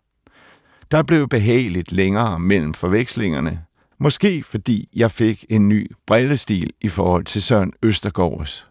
Der 0.91 1.03
blev 1.03 1.27
behageligt 1.27 1.91
længere 1.91 2.39
mellem 2.39 2.73
forvekslingerne, 2.73 3.61
måske 3.99 4.43
fordi 4.43 4.89
jeg 4.95 5.11
fik 5.11 5.45
en 5.49 5.69
ny 5.69 5.91
brillestil 6.07 6.71
i 6.81 6.89
forhold 6.89 7.25
til 7.25 7.41
Søren 7.41 7.73
Østergaards. 7.83 8.67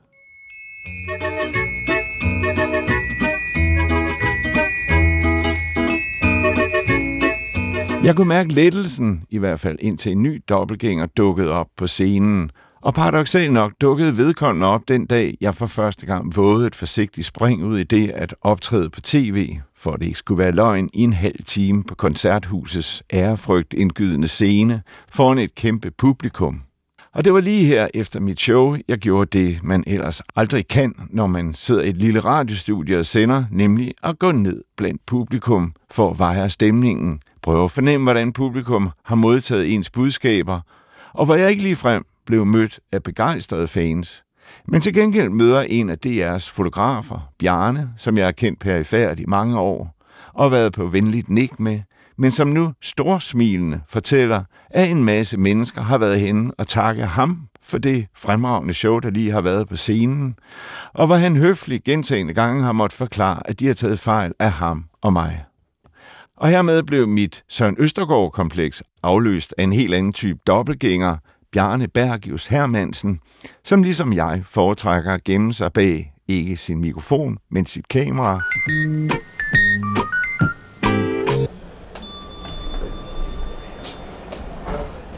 Jeg 8.04 8.16
kunne 8.16 8.28
mærke 8.28 8.52
lettelsen, 8.52 9.22
i 9.30 9.38
hvert 9.38 9.60
fald 9.60 9.78
indtil 9.80 10.12
en 10.12 10.22
ny 10.22 10.42
dobbeltgænger 10.48 11.06
dukkede 11.06 11.50
op 11.50 11.68
på 11.76 11.86
scenen, 11.86 12.50
og 12.84 12.94
paradoxalt 12.94 13.52
nok 13.52 13.72
dukkede 13.80 14.16
vedkommende 14.16 14.66
op 14.66 14.88
den 14.88 15.06
dag, 15.06 15.34
jeg 15.40 15.54
for 15.54 15.66
første 15.66 16.06
gang 16.06 16.36
vågede 16.36 16.66
et 16.66 16.74
forsigtigt 16.74 17.26
spring 17.26 17.64
ud 17.64 17.78
i 17.78 17.82
det 17.82 18.10
at 18.10 18.34
optræde 18.40 18.90
på 18.90 19.00
tv, 19.00 19.56
for 19.76 19.92
at 19.92 20.00
det 20.00 20.06
ikke 20.06 20.18
skulle 20.18 20.38
være 20.38 20.52
løgn, 20.52 20.90
i 20.92 21.02
en 21.02 21.12
halv 21.12 21.44
time 21.44 21.84
på 21.84 21.94
koncerthusets 21.94 23.02
ærefrygt 23.12 23.74
indgydende 23.74 24.28
scene 24.28 24.82
foran 25.08 25.38
et 25.38 25.54
kæmpe 25.54 25.90
publikum. 25.90 26.62
Og 27.14 27.24
det 27.24 27.34
var 27.34 27.40
lige 27.40 27.64
her 27.64 27.88
efter 27.94 28.20
mit 28.20 28.40
show, 28.40 28.76
jeg 28.88 28.98
gjorde 28.98 29.38
det, 29.38 29.62
man 29.62 29.84
ellers 29.86 30.22
aldrig 30.36 30.68
kan, 30.68 30.94
når 31.10 31.26
man 31.26 31.54
sidder 31.54 31.82
i 31.82 31.88
et 31.88 31.96
lille 31.96 32.20
radiostudie 32.20 32.98
og 32.98 33.06
sender, 33.06 33.44
nemlig 33.50 33.92
at 34.02 34.18
gå 34.18 34.32
ned 34.32 34.62
blandt 34.76 35.06
publikum 35.06 35.74
for 35.90 36.10
at 36.10 36.18
veje 36.18 36.50
stemningen, 36.50 37.20
prøve 37.42 37.64
at 37.64 37.70
fornemme, 37.70 38.04
hvordan 38.04 38.32
publikum 38.32 38.90
har 39.04 39.16
modtaget 39.16 39.74
ens 39.74 39.90
budskaber, 39.90 40.60
og 41.12 41.26
hvor 41.26 41.34
jeg 41.34 41.50
ikke 41.50 41.62
lige 41.62 41.76
frem 41.76 42.04
blev 42.26 42.46
mødt 42.46 42.80
af 42.92 43.02
begejstrede 43.02 43.68
fans. 43.68 44.24
Men 44.68 44.80
til 44.80 44.94
gengæld 44.94 45.28
møder 45.28 45.60
en 45.60 45.90
af 45.90 45.96
DR's 46.06 46.50
fotografer, 46.50 47.32
Bjarne, 47.38 47.90
som 47.96 48.16
jeg 48.16 48.24
har 48.24 48.32
kendt 48.32 48.60
perifært 48.60 49.20
i 49.20 49.24
mange 49.28 49.58
år, 49.58 49.96
og 50.34 50.50
været 50.50 50.72
på 50.72 50.86
venligt 50.86 51.30
nik 51.30 51.60
med, 51.60 51.80
men 52.18 52.32
som 52.32 52.48
nu 52.48 52.72
storsmilende 52.82 53.80
fortæller, 53.88 54.44
at 54.70 54.90
en 54.90 55.04
masse 55.04 55.36
mennesker 55.36 55.82
har 55.82 55.98
været 55.98 56.20
henne 56.20 56.52
og 56.58 56.66
takke 56.66 57.06
ham 57.06 57.48
for 57.62 57.78
det 57.78 58.06
fremragende 58.16 58.74
show, 58.74 58.98
der 58.98 59.10
lige 59.10 59.30
har 59.30 59.40
været 59.40 59.68
på 59.68 59.76
scenen, 59.76 60.36
og 60.92 61.06
hvor 61.06 61.16
han 61.16 61.36
høfligt 61.36 61.84
gentagende 61.84 62.34
gange 62.34 62.62
har 62.62 62.72
måttet 62.72 62.98
forklare, 62.98 63.50
at 63.50 63.60
de 63.60 63.66
har 63.66 63.74
taget 63.74 64.00
fejl 64.00 64.32
af 64.38 64.50
ham 64.50 64.84
og 65.02 65.12
mig. 65.12 65.44
Og 66.36 66.48
hermed 66.48 66.82
blev 66.82 67.08
mit 67.08 67.44
Søren 67.48 67.76
Østergaard-kompleks 67.78 68.82
afløst 69.02 69.54
af 69.58 69.62
en 69.62 69.72
helt 69.72 69.94
anden 69.94 70.12
type 70.12 70.38
dobbeltgænger, 70.46 71.16
Bjarne 71.54 71.88
Bergius 71.88 72.46
Hermansen, 72.46 73.20
som 73.64 73.82
ligesom 73.82 74.12
jeg 74.12 74.42
foretrækker 74.50 75.14
at 75.14 75.24
gemme 75.24 75.54
sig 75.54 75.72
bag 75.72 76.12
ikke 76.28 76.56
sin 76.56 76.80
mikrofon, 76.80 77.38
men 77.50 77.66
sit 77.66 77.88
kamera. 77.88 78.40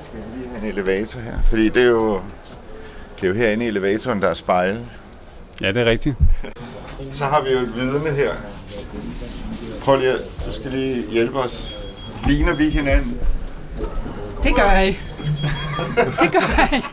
Skal 0.05 0.18
jeg 0.18 0.29
lige 0.37 0.49
have 0.49 0.62
en 0.62 0.64
elevator 0.64 1.20
her? 1.20 1.38
Fordi 1.49 1.68
det 1.68 1.83
er 1.83 1.87
jo, 1.87 2.20
det 3.16 3.25
er 3.25 3.29
jo 3.29 3.35
herinde 3.35 3.64
i 3.64 3.68
elevatoren, 3.68 4.22
der 4.22 4.29
er 4.29 4.35
spejl. 4.35 4.87
Ja, 5.61 5.72
det 5.72 5.83
er 5.83 5.87
rigtigt. 5.87 6.16
Så 7.12 7.25
har 7.25 7.42
vi 7.42 7.51
jo 7.51 7.59
et 7.59 7.75
vidne 7.75 8.11
her. 8.11 8.35
Prøv 9.81 9.99
lige, 9.99 10.12
du 10.46 10.53
skal 10.53 10.70
lige 10.70 11.11
hjælpe 11.11 11.38
os. 11.38 11.77
Ligner 12.27 12.55
vi 12.55 12.68
hinanden? 12.68 13.20
Det 14.42 14.55
gør 14.55 14.70
jeg. 14.70 14.96
Det 16.20 16.32
gør 16.32 16.56
jeg 16.58 16.68
ikke. 16.72 16.88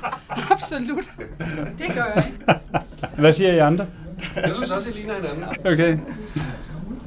Absolut. 0.51 1.11
Det 1.77 1.95
gør 1.95 2.03
jeg 2.15 2.25
ikke. 2.25 2.61
Hvad 3.17 3.33
siger 3.33 3.53
I 3.53 3.57
andre? 3.57 3.85
Jeg 4.35 4.53
synes 4.53 4.71
også, 4.71 4.89
I 4.89 4.93
ligner 4.93 5.13
hinanden. 5.15 5.43
Okay. 5.65 5.97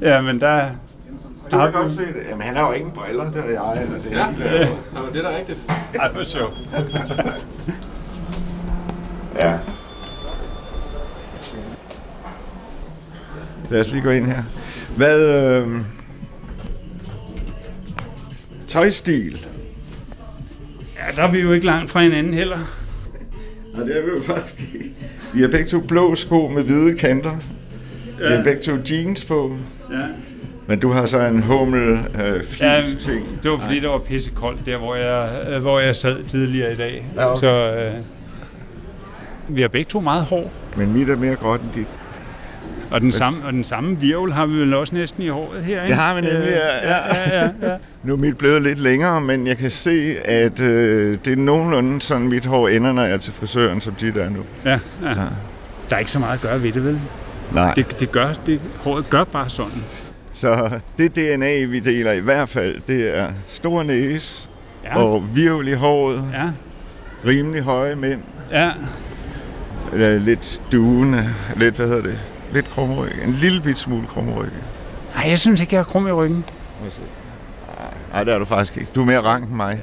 Ja, 0.01 0.21
men 0.21 0.39
der... 0.39 0.69
Du 1.51 1.57
kan 1.57 1.71
godt 1.71 1.91
se 1.91 2.01
det. 2.01 2.23
Jamen, 2.29 2.41
han 2.41 2.55
har 2.55 2.67
jo 2.67 2.71
ingen 2.71 2.91
briller, 2.91 3.31
det 3.31 3.43
er 3.45 3.49
jeg. 3.49 3.83
Eller 3.83 4.01
det 4.01 4.11
Ja, 4.11 4.29
hele. 4.31 4.67
Nå, 4.93 4.99
det 5.13 5.25
er 5.25 5.29
da 5.31 5.37
rigtigt. 5.37 5.59
Ej, 5.99 6.11
hvor 6.11 6.23
sjovt. 6.23 6.53
Ja. 9.35 9.57
Lad 13.69 13.79
os 13.79 13.91
lige 13.91 14.01
gå 14.01 14.09
ind 14.09 14.25
her. 14.25 14.43
Hvad... 14.97 15.29
Øh... 15.29 15.81
Tøjstil. 18.67 19.47
Ja, 20.97 21.15
der 21.21 21.27
er 21.27 21.31
vi 21.31 21.39
jo 21.39 21.51
ikke 21.51 21.65
langt 21.65 21.91
fra 21.91 22.01
hinanden 22.01 22.33
heller. 22.33 22.57
Og 23.73 23.85
det 23.85 23.97
er 23.97 24.01
vi 24.01 24.09
jo 24.17 24.21
faktisk 24.23 24.59
ikke. 24.73 24.91
Vi 25.33 25.41
har 25.41 25.47
begge 25.47 25.65
to 25.65 25.79
blå 25.79 26.15
sko 26.15 26.47
med 26.47 26.63
hvide 26.63 26.97
kanter. 26.97 27.37
Vi 28.17 28.23
har 28.35 28.43
begge 28.43 28.61
to 28.61 28.71
jeans 28.91 29.25
på. 29.25 29.57
Ja. 29.91 29.95
Men 30.67 30.79
du 30.79 30.89
har 30.91 31.05
så 31.05 31.19
en 31.19 31.41
hummel 31.43 31.99
øh, 32.23 32.43
Ja, 32.59 32.81
ting. 32.99 33.25
det 33.43 33.51
var 33.51 33.57
fordi, 33.57 33.79
det 33.79 33.89
var 33.89 33.97
pissekoldt 33.97 34.65
der, 34.65 34.77
hvor 34.77 34.95
jeg, 34.95 35.29
øh, 35.49 35.61
hvor 35.61 35.79
jeg 35.79 35.95
sad 35.95 36.23
tidligere 36.23 36.71
i 36.71 36.75
dag. 36.75 37.05
Ja, 37.15 37.31
okay. 37.31 37.39
Så 37.39 37.75
øh, 37.75 37.93
vi 39.55 39.61
har 39.61 39.67
begge 39.67 39.89
to 39.89 39.99
meget 39.99 40.23
hår. 40.23 40.51
Men 40.77 40.93
mit 40.93 41.09
er 41.09 41.15
mere 41.15 41.35
gråt 41.35 41.61
end 41.61 41.69
dit. 41.75 41.87
Og 42.91 43.01
den, 43.01 43.11
samme, 43.11 43.45
og 43.45 43.53
den 43.53 43.63
samme 43.63 43.99
virvel 43.99 44.33
har 44.33 44.45
vi 44.45 44.53
vel 44.53 44.73
også 44.73 44.95
næsten 44.95 45.23
i 45.23 45.27
håret 45.27 45.63
her, 45.63 45.81
ikke? 45.81 45.87
Det 45.87 45.95
har 45.95 46.15
vi 46.15 46.21
nemlig, 46.21 46.39
Øh, 46.39 46.47
ja, 46.47 46.89
ja. 46.89 46.97
ja, 47.15 47.43
ja, 47.43 47.49
ja. 47.61 47.77
Nu 48.03 48.13
er 48.13 48.17
mit 48.17 48.37
blevet 48.37 48.61
lidt 48.61 48.79
længere, 48.79 49.21
men 49.21 49.47
jeg 49.47 49.57
kan 49.57 49.69
se, 49.69 50.15
at 50.25 50.59
øh, 50.59 51.17
det 51.25 51.33
er 51.33 51.37
nogenlunde 51.37 52.01
sådan, 52.01 52.27
mit 52.27 52.45
hår 52.45 52.67
ender, 52.67 52.91
når 52.91 53.03
jeg 53.03 53.13
er 53.13 53.17
til 53.17 53.33
frisøren, 53.33 53.81
som 53.81 53.93
dit 53.93 54.17
er 54.17 54.29
nu. 54.29 54.39
ja, 54.65 54.71
ja. 55.03 55.13
Så. 55.13 55.21
Der 55.89 55.95
er 55.95 55.99
ikke 55.99 56.11
så 56.11 56.19
meget 56.19 56.33
at 56.33 56.41
gøre 56.41 56.63
ved 56.63 56.71
det, 56.71 56.83
vel? 56.85 56.99
Nej. 57.53 57.73
Det, 57.73 57.99
det 57.99 58.11
gør, 58.11 58.33
det, 58.45 58.59
håret 58.77 59.09
gør 59.09 59.23
bare 59.23 59.49
sådan. 59.49 59.83
Så 60.31 60.79
det 60.97 61.15
DNA, 61.15 61.65
vi 61.65 61.79
deler 61.79 62.11
i 62.11 62.19
hvert 62.19 62.49
fald, 62.49 62.75
det 62.87 63.17
er 63.17 63.27
stor 63.47 63.83
næse 63.83 64.47
Ja, 64.83 64.97
og 64.97 65.35
virvel 65.35 65.67
i 65.67 65.73
håret, 65.73 66.23
ja, 66.33 66.49
rimelig 67.29 67.61
høje 67.61 67.95
mænd, 67.95 68.19
ja. 68.51 68.71
lidt 70.17 70.61
duende, 70.71 71.29
lidt, 71.55 71.75
hvad 71.75 71.87
hedder 71.87 72.01
det, 72.01 72.19
lidt 72.53 72.69
krumryg, 72.69 73.11
en 73.23 73.33
lille 73.33 73.61
bit 73.61 73.79
smule 73.79 74.07
krumryg. 74.07 74.49
Nej, 75.15 75.29
jeg 75.29 75.39
synes 75.39 75.61
ikke, 75.61 75.75
jeg 75.75 75.79
har 75.79 75.83
krum 75.91 76.07
i 76.07 76.11
ryggen. 76.11 76.45
Nej, 78.13 78.23
det 78.23 78.33
er 78.33 78.39
du 78.39 78.45
faktisk 78.45 78.77
ikke. 78.77 78.91
Du 78.95 79.01
er 79.01 79.05
mere 79.05 79.21
rank 79.21 79.43
end 79.45 79.53
mig. 79.53 79.81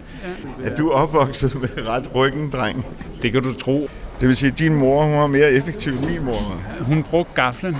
Ja, 0.62 0.70
er 0.70 0.76
du 0.76 0.90
opvokset 0.90 1.54
med 1.54 1.86
ret 1.86 2.14
ryggen, 2.14 2.50
dreng? 2.50 2.86
Det 3.22 3.32
kan 3.32 3.42
du 3.42 3.52
tro. 3.52 3.88
Det 4.20 4.28
vil 4.28 4.36
sige, 4.36 4.50
at 4.52 4.58
din 4.58 4.74
mor 4.74 5.04
hun 5.04 5.18
var 5.18 5.26
mere 5.26 5.52
effektiv 5.52 5.92
end 5.92 6.10
min 6.10 6.24
mor. 6.24 6.60
Hun 6.80 7.02
brugte 7.02 7.32
gaflen. 7.34 7.76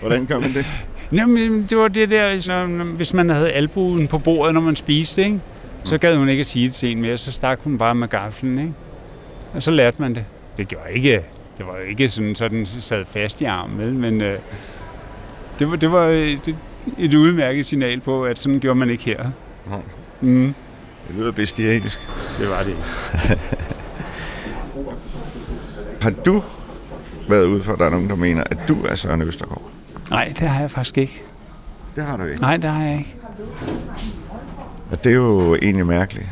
Hvordan 0.00 0.26
gør 0.26 0.38
man 0.38 0.52
det? 0.54 0.66
Jamen, 1.12 1.62
det 1.62 1.78
var 1.78 1.88
det 1.88 2.10
der, 2.10 2.40
så, 2.40 2.66
hvis 2.96 3.14
man 3.14 3.30
havde 3.30 3.50
albuen 3.50 4.08
på 4.08 4.18
bordet, 4.18 4.54
når 4.54 4.60
man 4.60 4.76
spiste, 4.76 5.24
ikke? 5.24 5.40
så 5.84 5.98
gad 5.98 6.16
hun 6.16 6.28
ikke 6.28 6.40
at 6.40 6.46
sige 6.46 6.66
det 6.66 6.74
til 6.74 6.90
en 6.90 7.00
mere, 7.00 7.18
så 7.18 7.32
stak 7.32 7.60
hun 7.64 7.78
bare 7.78 7.94
med 7.94 8.08
gaflen, 8.08 8.58
ikke? 8.58 8.72
Og 9.54 9.62
så 9.62 9.70
lærte 9.70 9.96
man 10.02 10.14
det. 10.14 10.24
Det 10.56 10.68
gjorde 10.68 10.92
ikke, 10.92 11.20
det 11.58 11.66
var 11.66 11.76
ikke 11.88 12.08
sådan, 12.08 12.34
så 12.34 12.48
den 12.48 12.66
sad 12.66 13.04
fast 13.04 13.40
i 13.40 13.44
armen, 13.44 13.98
men 13.98 14.20
øh, 14.20 14.38
det 15.58 15.70
var, 15.70 15.76
det 15.76 15.92
var 15.92 16.06
et, 16.06 16.56
et 16.98 17.14
udmærket 17.14 17.66
signal 17.66 18.00
på, 18.00 18.24
at 18.24 18.38
sådan 18.38 18.60
gjorde 18.60 18.78
man 18.78 18.90
ikke 18.90 19.04
her. 19.04 19.30
Mm. 20.20 20.54
Det 21.08 21.16
lyder 21.16 21.32
bestialisk. 21.32 22.00
Det 22.38 22.48
var 22.48 22.62
det. 22.62 22.76
Har 26.02 26.10
du 26.10 26.42
været 27.28 27.44
ude 27.46 27.62
for, 27.62 27.72
at 27.72 27.78
der 27.78 27.86
er 27.86 27.90
nogen, 27.90 28.08
der 28.08 28.16
mener, 28.16 28.44
at 28.50 28.58
du 28.68 28.84
er 28.84 28.94
Søren 28.94 29.22
Østergaard? 29.22 29.70
Nej, 30.10 30.32
det 30.38 30.48
har 30.48 30.60
jeg 30.60 30.70
faktisk 30.70 30.98
ikke. 30.98 31.22
Det 31.96 32.04
har 32.04 32.16
du 32.16 32.24
ikke. 32.24 32.40
Nej, 32.40 32.56
det 32.56 32.70
har 32.70 32.82
jeg 32.82 32.98
ikke. 32.98 33.16
Og 34.90 35.04
det 35.04 35.10
er 35.12 35.16
jo 35.16 35.54
egentlig 35.54 35.86
mærkeligt. 35.86 36.26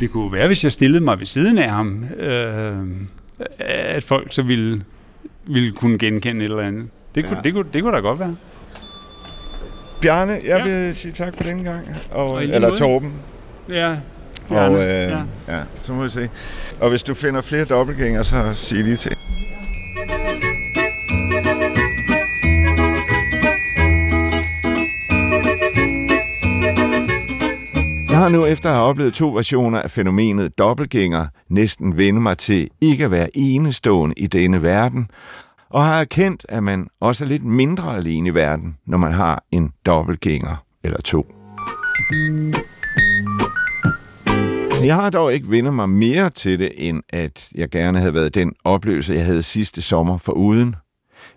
Det 0.00 0.10
kunne 0.10 0.32
være, 0.32 0.46
hvis 0.46 0.64
jeg 0.64 0.72
stillede 0.72 1.04
mig 1.04 1.18
ved 1.18 1.26
siden 1.26 1.58
af 1.58 1.70
ham, 1.70 2.04
øh, 2.04 2.76
at 3.58 4.04
folk 4.04 4.32
så 4.32 4.42
ville, 4.42 4.84
ville 5.46 5.72
kunne 5.72 5.98
genkende 5.98 6.44
et 6.44 6.50
eller 6.50 6.62
andet. 6.62 6.88
Det 7.14 7.24
kunne, 7.24 7.36
Ja. 7.36 7.42
det 7.42 7.52
kunne, 7.52 7.64
det 7.72 7.82
kunne 7.82 7.94
da 7.96 8.00
godt 8.00 8.18
være. 8.20 8.36
Bjarne, 10.00 10.32
jeg 10.32 10.42
Ja. 10.44 10.62
vil 10.64 10.94
sige 10.94 11.12
tak 11.12 11.36
for 11.36 11.42
denne 11.44 11.64
gang. 11.64 11.86
Og, 12.10 12.30
Og 12.30 12.44
eller. 12.44 12.76
Torben. 12.76 13.12
Ja, 13.68 13.90
Og 14.48 14.56
Gerne. 14.56 14.74
øh, 14.82 14.88
Ja. 14.88 15.08
ja. 15.08 15.18
ja, 15.48 15.60
så 15.80 15.92
må 15.92 16.02
vi 16.02 16.08
se. 16.08 16.28
Og 16.80 16.90
hvis 16.90 17.02
du 17.02 17.14
finder 17.14 17.40
flere 17.40 17.64
dobbeltgænger, 17.64 18.22
så 18.22 18.52
sig 18.52 18.78
lige 18.84 18.96
til. 18.96 19.12
Har 28.24 28.30
nu 28.30 28.44
efter 28.44 28.68
at 28.68 28.74
have 28.74 28.86
oplevet 28.86 29.14
to 29.14 29.34
versioner 29.34 29.80
af 29.80 29.90
fænomenet 29.90 30.58
dobbeltgænger 30.58 31.26
næsten 31.48 31.96
vende 31.96 32.20
mig 32.20 32.38
til 32.38 32.70
ikke 32.80 33.04
at 33.04 33.10
være 33.10 33.28
enestående 33.34 34.14
i 34.18 34.26
denne 34.26 34.62
verden, 34.62 35.10
og 35.70 35.84
har 35.84 36.00
erkendt, 36.00 36.46
at 36.48 36.62
man 36.62 36.86
også 37.00 37.24
er 37.24 37.28
lidt 37.28 37.44
mindre 37.44 37.96
alene 37.96 38.28
i 38.28 38.34
verden, 38.34 38.76
når 38.86 38.98
man 38.98 39.12
har 39.12 39.44
en 39.52 39.72
dobbeltgænger 39.86 40.64
eller 40.84 41.00
to. 41.00 41.26
Jeg 44.84 44.94
har 44.94 45.10
dog 45.10 45.34
ikke 45.34 45.50
vendt 45.50 45.74
mig 45.74 45.88
mere 45.88 46.30
til 46.30 46.58
det, 46.58 46.72
end 46.76 47.02
at 47.10 47.48
jeg 47.54 47.70
gerne 47.70 47.98
havde 47.98 48.14
været 48.14 48.34
den 48.34 48.52
oplevelse, 48.64 49.14
jeg 49.14 49.24
havde 49.24 49.42
sidste 49.42 49.82
sommer 49.82 50.18
for 50.18 50.32
uden. 50.32 50.76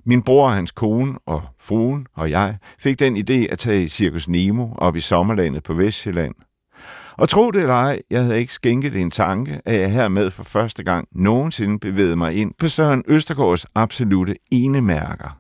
Min 0.06 0.22
bror 0.22 0.48
og 0.48 0.54
hans 0.54 0.72
kone 0.72 1.14
og 1.26 1.42
fruen 1.62 2.08
og 2.16 2.30
jeg 2.30 2.58
fik 2.80 3.00
den 3.00 3.18
idé 3.18 3.52
at 3.52 3.60
tage 3.60 3.84
i 3.84 3.88
Cirkus 3.88 4.28
Nemo 4.28 4.68
op 4.78 4.96
i 4.96 5.00
sommerlandet 5.00 5.64
på 5.64 5.74
Vestjylland. 5.74 6.36
Og 7.18 7.30
tro 7.30 7.52
det 7.52 7.62
eller 7.62 7.74
ej, 7.74 8.02
jeg 8.10 8.24
havde 8.24 8.40
ikke 8.40 8.54
skænket 8.54 8.94
det 8.94 9.02
en 9.02 9.12
tanke, 9.12 9.62
at 9.66 9.80
jeg 9.80 9.92
hermed 9.92 10.32
for 10.32 10.44
første 10.44 10.84
gang 10.84 11.08
nogensinde 11.12 11.80
bevægede 11.80 12.16
mig 12.16 12.36
ind 12.36 12.52
på 12.60 12.68
Søren 12.68 13.04
Østergaards 13.08 13.66
absolute 13.76 14.36
enemærker. 14.52 15.38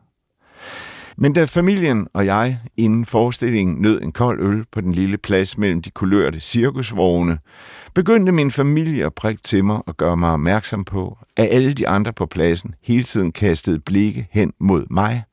Men 1.17 1.33
da 1.33 1.45
familien 1.45 2.07
og 2.13 2.25
jeg 2.25 2.59
inden 2.77 3.05
forestillingen 3.05 3.81
nød 3.81 4.01
en 4.01 4.11
kold 4.11 4.41
øl 4.41 4.65
på 4.71 4.81
den 4.81 4.91
lille 4.91 5.17
plads 5.17 5.57
mellem 5.57 5.81
de 5.81 5.89
kulørte 5.89 6.39
cirkusvogne, 6.39 7.39
begyndte 7.95 8.31
min 8.31 8.51
familie 8.51 9.05
at 9.05 9.13
prikke 9.13 9.43
til 9.43 9.65
mig 9.65 9.81
og 9.85 9.97
gøre 9.97 10.17
mig 10.17 10.31
opmærksom 10.31 10.85
på, 10.85 11.17
at 11.37 11.47
alle 11.51 11.73
de 11.73 11.87
andre 11.87 12.13
på 12.13 12.25
pladsen 12.25 12.75
hele 12.83 13.03
tiden 13.03 13.31
kastede 13.31 13.79
blikke 13.79 14.27
hen 14.31 14.53
mod 14.59 14.85
mig. 14.89 15.23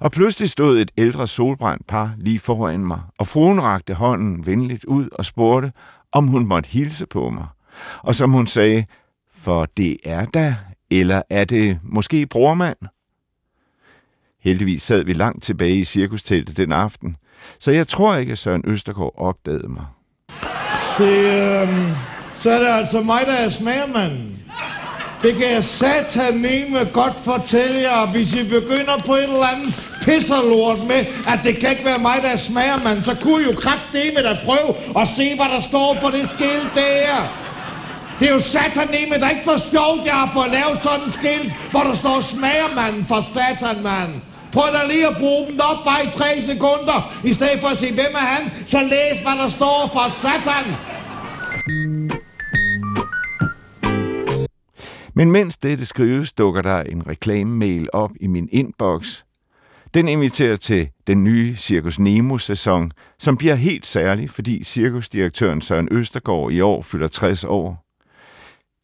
Og 0.00 0.12
pludselig 0.12 0.50
stod 0.50 0.78
et 0.78 0.90
ældre 0.98 1.28
solbrændt 1.28 1.86
par 1.86 2.14
lige 2.18 2.38
foran 2.38 2.80
mig, 2.80 3.00
og 3.18 3.26
fruen 3.26 3.62
rakte 3.62 3.94
hånden 3.94 4.46
venligt 4.46 4.84
ud 4.84 5.08
og 5.12 5.24
spurgte, 5.24 5.72
om 6.12 6.26
hun 6.26 6.46
måtte 6.46 6.68
hilse 6.68 7.06
på 7.06 7.30
mig. 7.30 7.46
Og 8.02 8.14
som 8.14 8.30
hun 8.32 8.46
sagde, 8.46 8.84
for 9.42 9.68
det 9.76 9.96
er 10.04 10.24
da, 10.24 10.56
eller 10.90 11.22
er 11.30 11.44
det 11.44 11.78
måske 11.82 12.26
brormand? 12.26 12.76
Heldigvis 14.40 14.82
sad 14.82 15.04
vi 15.04 15.12
langt 15.12 15.42
tilbage 15.42 15.76
i 15.76 15.84
cirkusteltet 15.84 16.56
den 16.56 16.72
aften, 16.72 17.16
så 17.58 17.70
jeg 17.70 17.88
tror 17.88 18.16
ikke, 18.16 18.32
at 18.32 18.38
Søren 18.38 18.62
Østergaard 18.66 19.14
opdagede 19.16 19.68
mig. 19.68 19.86
Se, 20.96 21.04
øh, 21.04 21.68
så 22.34 22.50
er 22.50 22.58
det 22.58 22.66
altså 22.66 23.02
mig, 23.02 23.20
der 23.26 23.32
er 23.32 23.50
smagermanden. 23.50 24.44
Det 25.24 25.36
kan 25.36 25.50
jeg 25.50 25.64
sataneme 25.64 26.78
godt 26.92 27.20
fortælle 27.24 27.80
jer, 27.80 28.06
hvis 28.06 28.34
I 28.34 28.48
begynder 28.48 28.96
på 29.06 29.14
et 29.14 29.22
eller 29.22 29.46
andet 29.54 29.74
pisserlort 30.02 30.78
med, 30.78 31.00
at 31.32 31.40
det 31.44 31.58
kan 31.58 31.70
ikke 31.70 31.84
være 31.84 31.98
mig, 31.98 32.18
der 32.22 32.36
smager, 32.36 32.78
mand. 32.84 33.04
så 33.04 33.14
kunne 33.22 33.42
I 33.42 33.46
jo 33.46 33.52
kraftedeme 33.52 34.22
da 34.22 34.38
prøve 34.44 35.00
at 35.00 35.08
se, 35.08 35.36
hvad 35.36 35.46
der 35.46 35.60
står 35.60 35.96
på 36.02 36.10
det 36.10 36.30
skilt 36.34 36.70
der. 36.74 37.16
Det 38.20 38.28
er 38.28 38.32
jo 38.34 38.40
sataneme, 38.40 39.14
der 39.14 39.26
er 39.26 39.30
ikke 39.30 39.44
for 39.44 39.56
sjovt, 39.72 40.06
jeg 40.06 40.14
har 40.14 40.30
fået 40.32 40.50
lavet 40.50 40.78
sådan 40.82 41.00
en 41.06 41.12
skilt, 41.12 41.52
hvor 41.70 41.82
der 41.82 41.94
står 41.94 42.20
smagermanden 42.20 43.04
for 43.04 43.24
satan, 43.34 43.82
mand. 43.82 44.12
Prøv 44.52 44.72
da 44.72 44.80
lige 44.92 45.06
at 45.06 45.16
bruge 45.16 45.46
dem 45.46 45.60
op 45.60 45.84
bare 45.84 46.04
i 46.04 46.08
tre 46.18 46.30
sekunder, 46.46 47.12
i 47.24 47.32
stedet 47.32 47.60
for 47.60 47.68
at 47.68 47.78
sige, 47.78 47.92
hvem 47.92 48.14
er 48.14 48.26
han, 48.34 48.52
så 48.66 48.80
læs, 48.80 49.18
hvad 49.22 49.36
der 49.42 49.48
står 49.48 49.90
for 49.92 50.06
satan. 50.22 50.93
Men 55.14 55.30
mens 55.30 55.56
dette 55.56 55.86
skrives, 55.86 56.32
dukker 56.32 56.62
der 56.62 56.80
en 56.80 57.06
reklamemail 57.06 57.88
op 57.92 58.10
i 58.20 58.26
min 58.26 58.48
inbox. 58.52 59.22
Den 59.94 60.08
inviterer 60.08 60.56
til 60.56 60.88
den 61.06 61.24
nye 61.24 61.56
Cirkus 61.56 61.98
Nemo-sæson, 61.98 62.90
som 63.18 63.36
bliver 63.36 63.54
helt 63.54 63.86
særlig, 63.86 64.30
fordi 64.30 64.64
cirkusdirektøren 64.64 65.60
Søren 65.60 65.88
Østergaard 65.90 66.52
i 66.52 66.60
år 66.60 66.82
fylder 66.82 67.08
60 67.08 67.44
år. 67.44 67.84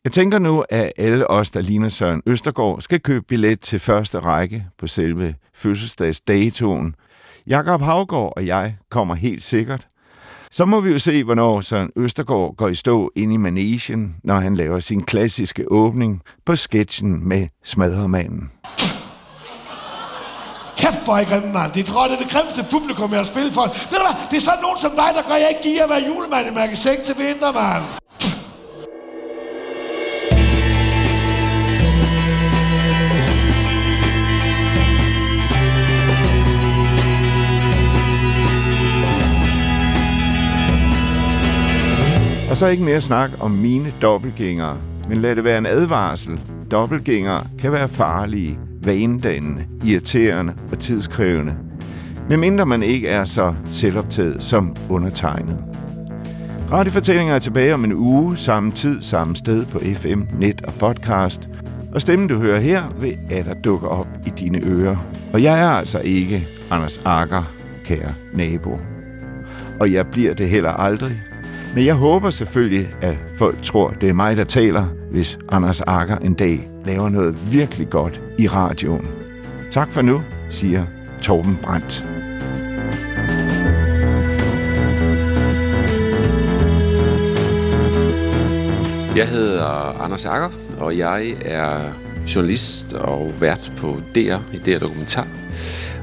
Jeg 0.04 0.12
tænker 0.12 0.38
nu, 0.38 0.64
at 0.68 0.92
alle 0.96 1.30
os, 1.30 1.50
der 1.50 1.60
ligner 1.60 1.88
Søren 1.88 2.22
Østergaard, 2.26 2.80
skal 2.80 3.00
købe 3.00 3.24
billet 3.28 3.60
til 3.60 3.80
første 3.80 4.18
række 4.18 4.66
på 4.78 4.86
selve 4.86 5.34
fødselsdagsdatoen. 5.54 6.94
Jakob 7.46 7.80
Havgård 7.80 8.32
og 8.36 8.46
jeg 8.46 8.76
kommer 8.90 9.14
helt 9.14 9.42
sikkert. 9.42 9.88
Så 10.52 10.64
må 10.64 10.80
vi 10.80 10.90
jo 10.90 10.98
se, 10.98 11.24
hvornår 11.24 11.60
Søren 11.60 11.90
Østergaard 11.96 12.56
går 12.56 12.68
i 12.68 12.74
stå 12.74 13.10
ind 13.16 13.32
i 13.32 13.36
Manesien, 13.36 14.16
når 14.24 14.34
han 14.34 14.54
laver 14.54 14.80
sin 14.80 15.02
klassiske 15.02 15.72
åbning 15.72 16.22
på 16.46 16.56
sketchen 16.56 17.28
med 17.28 17.48
Smadremanden. 17.64 18.50
Kæft, 20.76 21.04
hvor 21.04 21.14
er 21.14 21.20
I 21.20 21.24
grimme, 21.24 21.52
mand. 21.52 21.72
Det 21.72 21.84
tror, 21.84 22.04
det 22.08 22.14
er 22.14 22.18
det 22.18 22.30
grimmeste 22.30 22.66
publikum, 22.70 23.10
jeg 23.10 23.18
har 23.18 23.24
spillet 23.24 23.52
for. 23.52 23.62
Ved 23.62 23.98
du 23.98 24.04
hvad? 24.06 24.16
Det 24.30 24.36
er 24.36 24.40
sådan 24.40 24.62
nogen 24.62 24.78
som 24.78 24.90
dig, 24.90 25.10
der 25.14 25.22
gør, 25.28 25.34
at 25.34 25.40
jeg 25.40 25.48
ikke 25.48 25.62
giver 25.62 25.84
at 25.84 25.90
være 25.90 26.04
julemand 26.08 26.46
i 26.46 26.54
magasin 26.54 27.04
til 27.06 27.14
vinter, 27.18 27.52
mand. 27.52 27.99
Og 42.50 42.56
så 42.56 42.66
ikke 42.66 42.84
mere 42.84 43.00
snak 43.00 43.30
om 43.40 43.50
mine 43.50 43.92
dobbeltgængere, 44.02 44.76
men 45.08 45.18
lad 45.18 45.36
det 45.36 45.44
være 45.44 45.58
en 45.58 45.66
advarsel. 45.66 46.40
Dobbeltgængere 46.70 47.46
kan 47.60 47.72
være 47.72 47.88
farlige, 47.88 48.58
vanedannende, 48.84 49.64
irriterende 49.84 50.54
og 50.72 50.78
tidskrævende. 50.78 51.54
Medmindre 52.28 52.66
man 52.66 52.82
ikke 52.82 53.08
er 53.08 53.24
så 53.24 53.54
selvoptaget 53.64 54.42
som 54.42 54.76
undertegnet. 54.88 55.64
Radiofortællinger 56.72 57.34
er 57.34 57.38
tilbage 57.38 57.74
om 57.74 57.84
en 57.84 57.92
uge, 57.92 58.36
samme 58.36 58.72
tid, 58.72 59.02
samme 59.02 59.36
sted 59.36 59.66
på 59.66 59.78
FM, 59.78 60.22
net 60.38 60.62
og 60.64 60.72
podcast. 60.72 61.50
Og 61.94 62.00
stemmen, 62.00 62.28
du 62.28 62.38
hører 62.38 62.60
her, 62.60 62.82
vil 63.00 63.18
at 63.30 63.44
der 63.44 63.54
dukker 63.54 63.88
op 63.88 64.08
i 64.26 64.30
dine 64.30 64.60
ører. 64.64 64.96
Og 65.32 65.42
jeg 65.42 65.60
er 65.60 65.70
altså 65.70 65.98
ikke 65.98 66.48
Anders 66.70 67.02
Akker, 67.04 67.52
kære 67.84 68.12
nabo. 68.34 68.78
Og 69.80 69.92
jeg 69.92 70.06
bliver 70.06 70.32
det 70.32 70.48
heller 70.48 70.70
aldrig. 70.70 71.29
Men 71.74 71.86
jeg 71.86 71.94
håber 71.94 72.30
selvfølgelig, 72.30 72.88
at 73.02 73.18
folk 73.38 73.62
tror, 73.62 73.90
det 74.00 74.08
er 74.08 74.12
mig, 74.12 74.36
der 74.36 74.44
taler, 74.44 74.86
hvis 75.12 75.38
Anders 75.52 75.80
Akker 75.80 76.16
en 76.16 76.34
dag 76.34 76.60
laver 76.84 77.08
noget 77.08 77.52
virkelig 77.52 77.90
godt 77.90 78.20
i 78.38 78.48
radioen. 78.48 79.08
Tak 79.72 79.92
for 79.92 80.02
nu, 80.02 80.22
siger 80.50 80.84
Torben 81.22 81.58
Brandt. 81.62 82.04
Jeg 89.16 89.28
hedder 89.28 90.00
Anders 90.02 90.26
Akker, 90.26 90.50
og 90.78 90.98
jeg 90.98 91.34
er 91.44 91.80
journalist 92.34 92.94
og 92.94 93.30
vært 93.40 93.72
på 93.76 93.96
DR 94.14 94.38
i 94.52 94.58
DR 94.58 94.78
Dokumentar. 94.78 95.26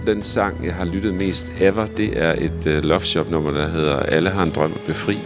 Den 0.05 0.21
sang, 0.21 0.65
jeg 0.65 0.73
har 0.73 0.85
lyttet 0.85 1.13
mest 1.13 1.51
ever, 1.59 1.85
det 1.85 2.23
er 2.23 2.31
et 2.37 2.77
uh, 2.77 2.83
Love 2.83 2.99
Shop 2.99 3.31
nummer, 3.31 3.51
der 3.51 3.67
hedder 3.67 3.99
Alle 3.99 4.29
har 4.29 4.43
en 4.43 4.51
drøm 4.55 4.71
at 4.75 4.81
befri. 4.87 5.17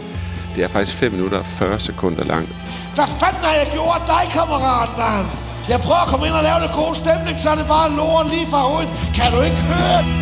Det 0.54 0.64
er 0.64 0.68
faktisk 0.68 0.96
5 0.96 1.12
minutter 1.12 1.38
og 1.38 1.46
40 1.46 1.80
sekunder 1.80 2.24
lang. 2.24 2.48
Hvad 2.94 3.06
fanden 3.20 3.44
har 3.44 3.54
jeg 3.54 3.68
gjort 3.72 4.02
dig, 4.06 4.22
kammerat, 4.32 4.88
mand? 4.98 5.26
Jeg 5.68 5.80
prøver 5.80 6.02
at 6.04 6.08
komme 6.08 6.26
ind 6.26 6.34
og 6.34 6.42
lave 6.42 6.60
lidt 6.60 6.72
god 6.72 6.94
stemning, 6.94 7.40
så 7.40 7.50
er 7.50 7.54
det 7.54 7.66
bare 7.66 7.90
lort 7.90 8.26
lige 8.30 8.46
fra 8.46 8.58
hovedet. 8.58 8.90
Kan 9.14 9.32
du 9.32 9.40
ikke 9.40 9.56
høre 9.56 10.02
det? 10.02 10.21